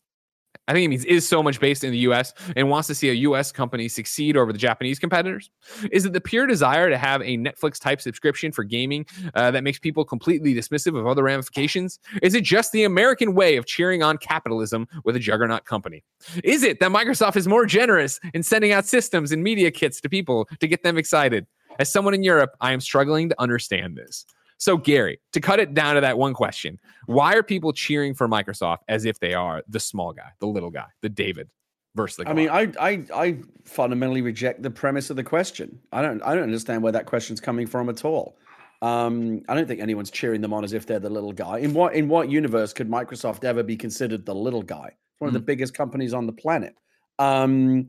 [0.68, 3.10] I think it means is so much based in the US and wants to see
[3.10, 5.50] a US company succeed over the Japanese competitors?
[5.90, 9.64] Is it the pure desire to have a Netflix type subscription for gaming uh, that
[9.64, 11.98] makes people completely dismissive of other ramifications?
[12.22, 16.04] Is it just the American way of cheering on capitalism with a juggernaut company?
[16.44, 20.08] Is it that Microsoft is more generous in sending out systems and media kits to
[20.08, 21.46] people to get them excited?
[21.78, 24.26] As someone in Europe, I am struggling to understand this.
[24.62, 28.28] So, Gary, to cut it down to that one question, why are people cheering for
[28.28, 31.50] Microsoft as if they are the small guy, the little guy, the David
[31.96, 35.80] versus the I mean, I, I I fundamentally reject the premise of the question.
[35.90, 38.38] I don't I don't understand where that question's coming from at all.
[38.82, 41.58] Um, I don't think anyone's cheering them on as if they're the little guy.
[41.58, 44.86] In what in what universe could Microsoft ever be considered the little guy?
[44.86, 46.76] It's one of the biggest companies on the planet.
[47.18, 47.88] Um,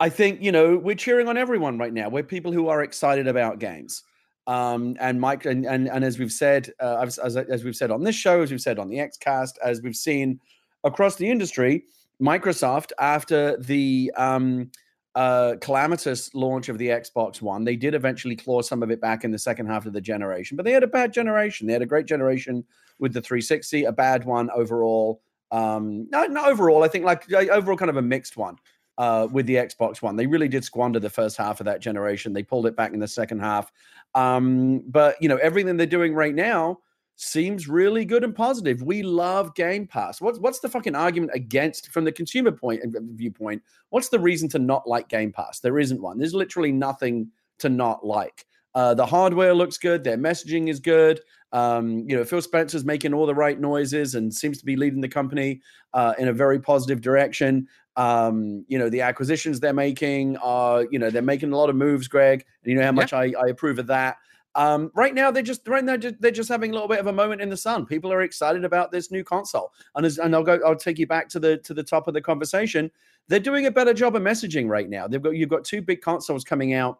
[0.00, 2.10] I think you know we're cheering on everyone right now.
[2.10, 4.02] We're people who are excited about games.
[4.50, 8.02] Um, and Mike and, and and as we've said, uh, as, as we've said on
[8.02, 10.40] this show, as we've said on the XCast, as we've seen
[10.82, 11.84] across the industry,
[12.20, 14.68] Microsoft after the um,
[15.14, 17.62] uh, calamitous launch of the Xbox One.
[17.62, 20.56] They did eventually claw some of it back in the second half of the generation,
[20.56, 21.68] but they had a bad generation.
[21.68, 22.64] They had a great generation
[22.98, 25.22] with the 360, a bad one overall.
[25.52, 26.82] Um, no, not overall.
[26.82, 28.56] I think like overall kind of a mixed one
[29.00, 30.14] uh, with the Xbox One.
[30.14, 32.34] They really did squander the first half of that generation.
[32.34, 33.72] They pulled it back in the second half.
[34.14, 36.80] Um, but you know everything they're doing right now
[37.16, 38.82] seems really good and positive.
[38.82, 40.20] We love Game Pass.
[40.20, 43.62] What's what's the fucking argument against from the consumer point uh, viewpoint?
[43.88, 45.60] What's the reason to not like Game Pass?
[45.60, 46.18] There isn't one.
[46.18, 48.44] There's literally nothing to not like.
[48.74, 50.04] Uh, the hardware looks good.
[50.04, 51.20] Their messaging is good.
[51.52, 55.00] Um, you know, Phil Spencer's making all the right noises and seems to be leading
[55.00, 55.60] the company
[55.94, 57.66] uh, in a very positive direction.
[57.96, 61.76] Um, you know, the acquisitions they're making are, you know, they're making a lot of
[61.76, 62.44] moves, Greg.
[62.62, 63.18] And you know how much yeah.
[63.18, 64.16] I, I approve of that.
[64.54, 67.12] Um, right now, they're just right now they're just having a little bit of a
[67.12, 67.86] moment in the sun.
[67.86, 71.06] People are excited about this new console, and as, and I'll go, I'll take you
[71.06, 72.90] back to the to the top of the conversation.
[73.28, 75.06] They're doing a better job of messaging right now.
[75.06, 76.98] They've got you've got two big consoles coming out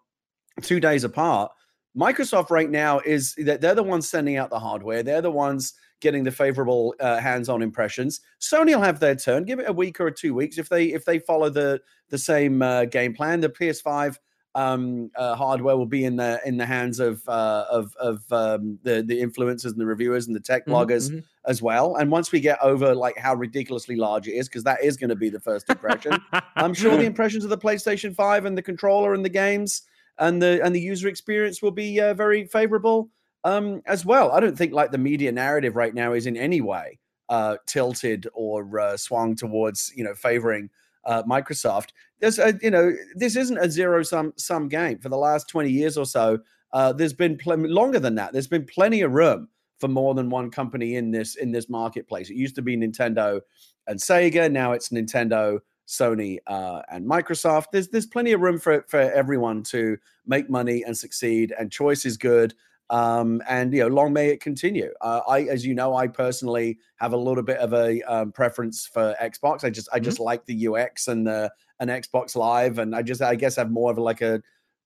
[0.62, 1.50] two days apart.
[1.96, 5.02] Microsoft right now is that they're the ones sending out the hardware.
[5.02, 8.20] They're the ones getting the favorable uh, hands-on impressions.
[8.40, 9.44] Sony will have their turn.
[9.44, 12.62] Give it a week or two weeks if they if they follow the the same
[12.62, 13.40] uh, game plan.
[13.40, 14.16] The PS5
[14.54, 18.78] um, uh, hardware will be in the in the hands of uh, of of um,
[18.82, 21.20] the the influencers and the reviewers and the tech mm-hmm, bloggers mm-hmm.
[21.46, 21.96] as well.
[21.96, 25.10] And once we get over like how ridiculously large it is, because that is going
[25.10, 26.20] to be the first impression,
[26.56, 29.82] I'm sure the impressions of the PlayStation Five and the controller and the games
[30.18, 33.10] and the and the user experience will be uh, very favorable
[33.44, 34.32] um, as well.
[34.32, 38.26] I don't think like the media narrative right now is in any way uh, tilted
[38.34, 40.68] or uh, swung towards you know favoring
[41.04, 41.88] uh, Microsoft.
[42.18, 45.70] There's a, you know this isn't a zero sum sum game for the last 20
[45.70, 46.38] years or so.
[46.72, 48.32] Uh, there's been pl- longer than that.
[48.32, 52.30] There's been plenty of room for more than one company in this in this marketplace.
[52.30, 53.40] It used to be Nintendo
[53.86, 54.50] and Sega.
[54.50, 55.60] Now it's Nintendo,
[55.90, 57.66] Sony, uh, and Microsoft.
[57.72, 61.52] There's there's plenty of room for for everyone to make money and succeed.
[61.58, 62.54] And choice is good.
[62.90, 64.92] Um, and you know, long may it continue.
[65.00, 68.86] Uh, I, as you know, I personally have a little bit of a um, preference
[68.86, 69.64] for Xbox.
[69.64, 70.24] I just, I just mm-hmm.
[70.24, 73.70] like the UX and the an Xbox Live, and I just, I guess, I have
[73.70, 74.42] more of a, like a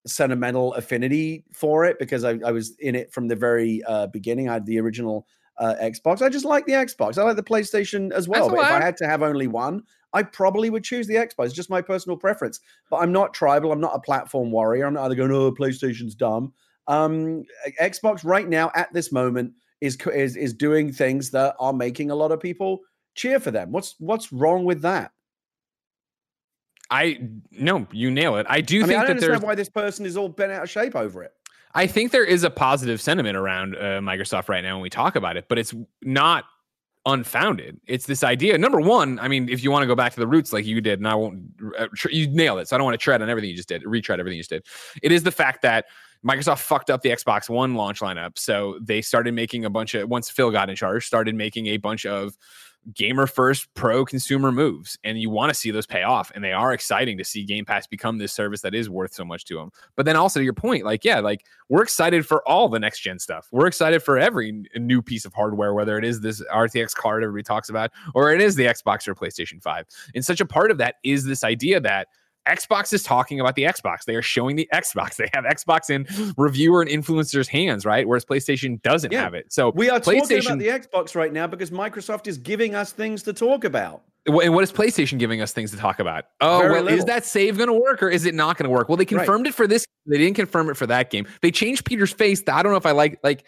[0.07, 4.49] sentimental affinity for it because I, I was in it from the very uh, beginning.
[4.49, 5.27] I had the original
[5.59, 6.23] uh, Xbox.
[6.23, 7.19] I just like the Xbox.
[7.19, 8.49] I like the PlayStation as well.
[8.49, 9.83] That's but if I had to have only one,
[10.13, 11.47] I probably would choose the Xbox.
[11.47, 12.61] It's just my personal preference.
[12.91, 13.73] But I'm not tribal.
[13.73, 14.87] I'm not a platform warrior.
[14.87, 16.53] I'm not either going, oh, PlayStation's dumb.
[16.87, 17.45] Um,
[17.81, 22.15] Xbox right now at this moment is is is doing things that are making a
[22.15, 22.81] lot of people
[23.15, 23.73] cheer for them.
[23.73, 25.13] What's what's wrong with that?
[26.91, 27.21] I
[27.51, 28.47] no, you nail it.
[28.49, 30.71] I do I think I that there's why this person is all bent out of
[30.71, 31.33] shape over it.
[31.75, 35.17] I think there is a positive sentiment around uh, Microsoft right now when we talk
[35.17, 36.45] about it, but it's not
[37.07, 37.81] unfounded.
[37.87, 38.57] It's this idea.
[38.57, 40.81] Number one, I mean, if you want to go back to the roots like you
[40.81, 41.43] did, and I won't,
[41.79, 42.69] uh, you nailed it.
[42.69, 44.51] So I don't want to tread on everything you just did, retread everything you just
[44.51, 44.65] did.
[45.03, 45.87] It is the fact that
[46.25, 48.39] Microsoft fucked up the Xbox One launch lineup.
[48.39, 51.77] So they started making a bunch of, once Phil got in charge, started making a
[51.77, 52.39] bunch of
[52.93, 54.99] gamer first pro consumer moves.
[55.05, 56.31] And you want to see those pay off.
[56.35, 59.25] And they are exciting to see Game Pass become this service that is worth so
[59.25, 59.71] much to them.
[59.97, 63.01] But then also to your point, like, yeah, like we're excited for all the next
[63.01, 63.49] gen stuff.
[63.53, 67.45] We're excited for every new piece of hardware, whether it is this RTX card everybody
[67.45, 69.87] talks about, or it is the Xbox or PlayStation 5.
[70.15, 72.09] And such a part of that is this idea that
[72.49, 74.05] Xbox is talking about the Xbox.
[74.05, 75.17] They are showing the Xbox.
[75.17, 76.07] They have Xbox in
[76.37, 78.07] reviewer and influencers' hands, right?
[78.07, 79.23] Whereas PlayStation doesn't yeah.
[79.23, 79.53] have it.
[79.53, 83.23] So we are talking about the Xbox right now because Microsoft is giving us things
[83.25, 84.03] to talk about.
[84.27, 86.25] And what is PlayStation giving us things to talk about?
[86.41, 86.99] Oh, Very well, little.
[86.99, 88.89] is that save going to work or is it not going to work?
[88.89, 89.51] Well, they confirmed right.
[89.51, 89.85] it for this.
[90.07, 91.27] They didn't confirm it for that game.
[91.43, 92.43] They changed Peter's face.
[92.49, 93.45] I don't know if I like like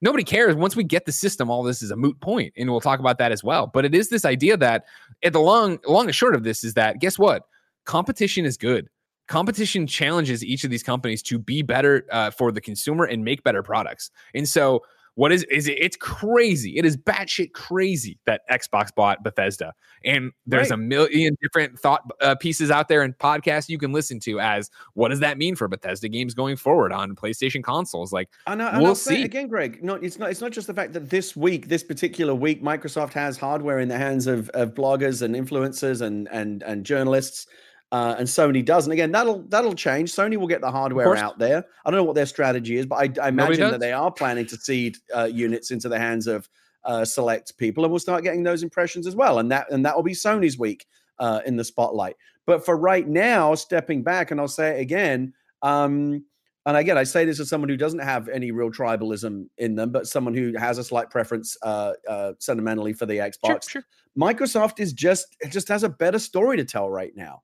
[0.00, 0.54] nobody cares.
[0.54, 3.18] Once we get the system, all this is a moot point, and we'll talk about
[3.18, 3.66] that as well.
[3.66, 4.84] But it is this idea that
[5.22, 7.44] at the long, long and short of this is that guess what?
[7.84, 8.88] Competition is good.
[9.28, 13.42] Competition challenges each of these companies to be better uh, for the consumer and make
[13.44, 14.10] better products.
[14.34, 14.82] And so,
[15.14, 16.78] what is is it, it's crazy.
[16.78, 19.74] It is batshit crazy that Xbox bought Bethesda,
[20.04, 20.78] and there's right.
[20.78, 24.40] a million different thought uh, pieces out there and podcasts you can listen to.
[24.40, 28.12] As what does that mean for Bethesda games going forward on PlayStation consoles?
[28.12, 29.82] Like, and, I, and we'll see again, Greg.
[29.82, 30.30] No, it's not.
[30.30, 33.88] It's not just the fact that this week, this particular week, Microsoft has hardware in
[33.88, 37.46] the hands of, of bloggers and influencers and and and journalists
[37.92, 38.92] uh, and Sony doesn't.
[38.92, 40.12] again, that'll that'll change.
[40.12, 41.64] Sony will get the hardware out there.
[41.84, 44.46] I don't know what their strategy is, but I, I imagine that they are planning
[44.46, 46.48] to seed uh, units into the hands of
[46.84, 49.40] uh, select people, and we'll start getting those impressions as well.
[49.40, 50.86] And that and that will be Sony's week
[51.18, 52.16] uh, in the spotlight.
[52.46, 55.32] But for right now, stepping back, and I'll say it again.
[55.62, 56.24] Um,
[56.66, 59.90] and again, I say this as someone who doesn't have any real tribalism in them,
[59.90, 63.46] but someone who has a slight preference uh, uh, sentimentally for the Xbox.
[63.46, 63.84] Sure, sure.
[64.18, 67.42] Microsoft is just just has a better story to tell right now.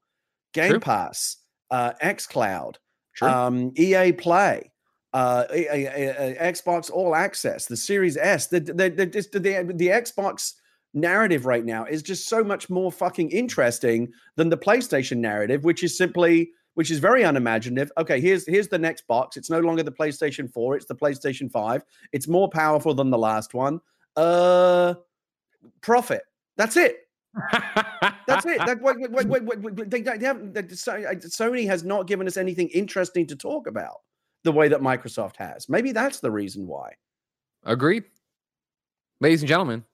[0.56, 0.80] Game True.
[0.80, 1.36] Pass,
[1.70, 2.76] uh, xCloud,
[3.12, 3.28] Sure.
[3.28, 4.70] um, EA Play,
[5.14, 10.54] uh, Xbox All Access, the Series S, the the the, the the Xbox
[10.94, 15.84] narrative right now is just so much more fucking interesting than the PlayStation narrative, which
[15.84, 17.90] is simply which is very unimaginative.
[17.96, 19.36] Okay, here's here's the next box.
[19.36, 21.82] It's no longer the PlayStation 4, it's the PlayStation 5.
[22.12, 23.80] It's more powerful than the last one.
[24.16, 24.94] Uh
[25.80, 26.22] profit.
[26.56, 27.05] That's it.
[28.26, 28.58] That's it.
[28.58, 33.26] That, wait, wait, wait, wait, they, they uh, Sony has not given us anything interesting
[33.26, 33.98] to talk about
[34.44, 35.68] the way that Microsoft has.
[35.68, 36.94] Maybe that's the reason why.
[37.64, 38.04] Agreed.
[39.20, 39.84] Ladies and gentlemen,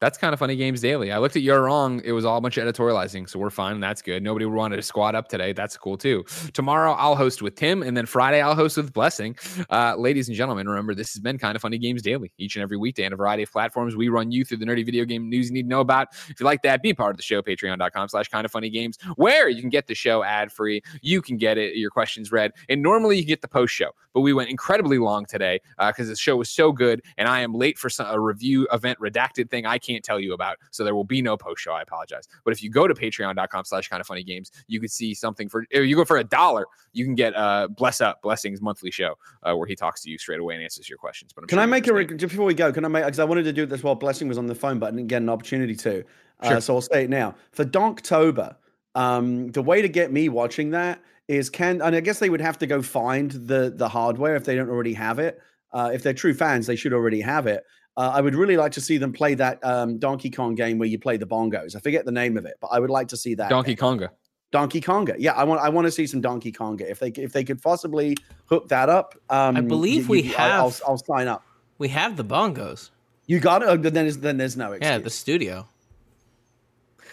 [0.00, 1.12] that's Kinda Funny Games daily.
[1.12, 2.00] I looked at You're Wrong.
[2.04, 3.28] It was all a bunch of editorializing.
[3.28, 3.80] So we're fine.
[3.80, 4.22] That's good.
[4.22, 5.52] Nobody wanted to squat up today.
[5.52, 6.24] That's cool too.
[6.54, 7.82] Tomorrow I'll host with Tim.
[7.82, 9.36] And then Friday I'll host with Blessing.
[9.68, 12.32] Uh, ladies and gentlemen, remember this has been Kinda Funny Games daily.
[12.38, 13.94] Each and every weekday on a variety of platforms.
[13.94, 16.08] We run you through the nerdy video game news you need to know about.
[16.30, 17.42] If you like that, be part of the show.
[17.42, 20.80] Patreon.com slash Kinda Funny Games, where you can get the show ad free.
[21.02, 22.52] You can get it, your questions read.
[22.70, 23.90] And normally you get the post show.
[24.14, 27.02] But we went incredibly long today because the show was so good.
[27.18, 30.32] And I am late for some, a review event redacted thing I can't tell you
[30.32, 30.58] about.
[30.70, 31.72] So there will be no post show.
[31.72, 32.28] I apologize.
[32.44, 35.64] But if you go to patreon.com slash Kinda Funny Games, you could see something for,
[35.70, 39.14] if you go for a dollar, you can get uh, Bless Up, Blessings monthly show
[39.42, 41.32] uh, where he talks to you straight away and answers your questions.
[41.32, 42.72] But I'm Can sure I make a just before we go?
[42.72, 44.78] Can I make because I wanted to do this while Blessing was on the phone,
[44.78, 46.04] but I didn't get an opportunity to.
[46.40, 46.60] Uh, Sure.
[46.60, 47.34] So I'll say it now.
[47.52, 48.56] For Donktober,
[48.94, 52.40] um, the way to get me watching that is can and I guess they would
[52.40, 55.40] have to go find the the hardware if they don't already have it.
[55.72, 57.64] Uh, if they're true fans, they should already have it.
[57.96, 60.88] Uh, I would really like to see them play that um, Donkey Kong game where
[60.88, 61.74] you play the bongos.
[61.76, 63.50] I forget the name of it, but I would like to see that.
[63.50, 63.98] Donkey game.
[63.98, 64.08] Konga.
[64.52, 65.14] Donkey Konga.
[65.18, 66.82] Yeah, I want I want to see some Donkey Konga.
[66.82, 70.34] If they if they could possibly hook that up, um, I believe y- we y-
[70.38, 71.44] I'll, I'll, have- I'll sign up.
[71.78, 72.90] We have the bongos.
[73.26, 73.68] You got it.
[73.68, 74.90] Oh, then there's then there's no excuse.
[74.90, 75.68] Yeah, the studio.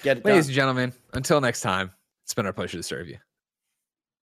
[0.04, 0.50] Get it Ladies done.
[0.50, 1.92] and gentlemen, until next time,
[2.24, 3.18] it's been our pleasure to serve you.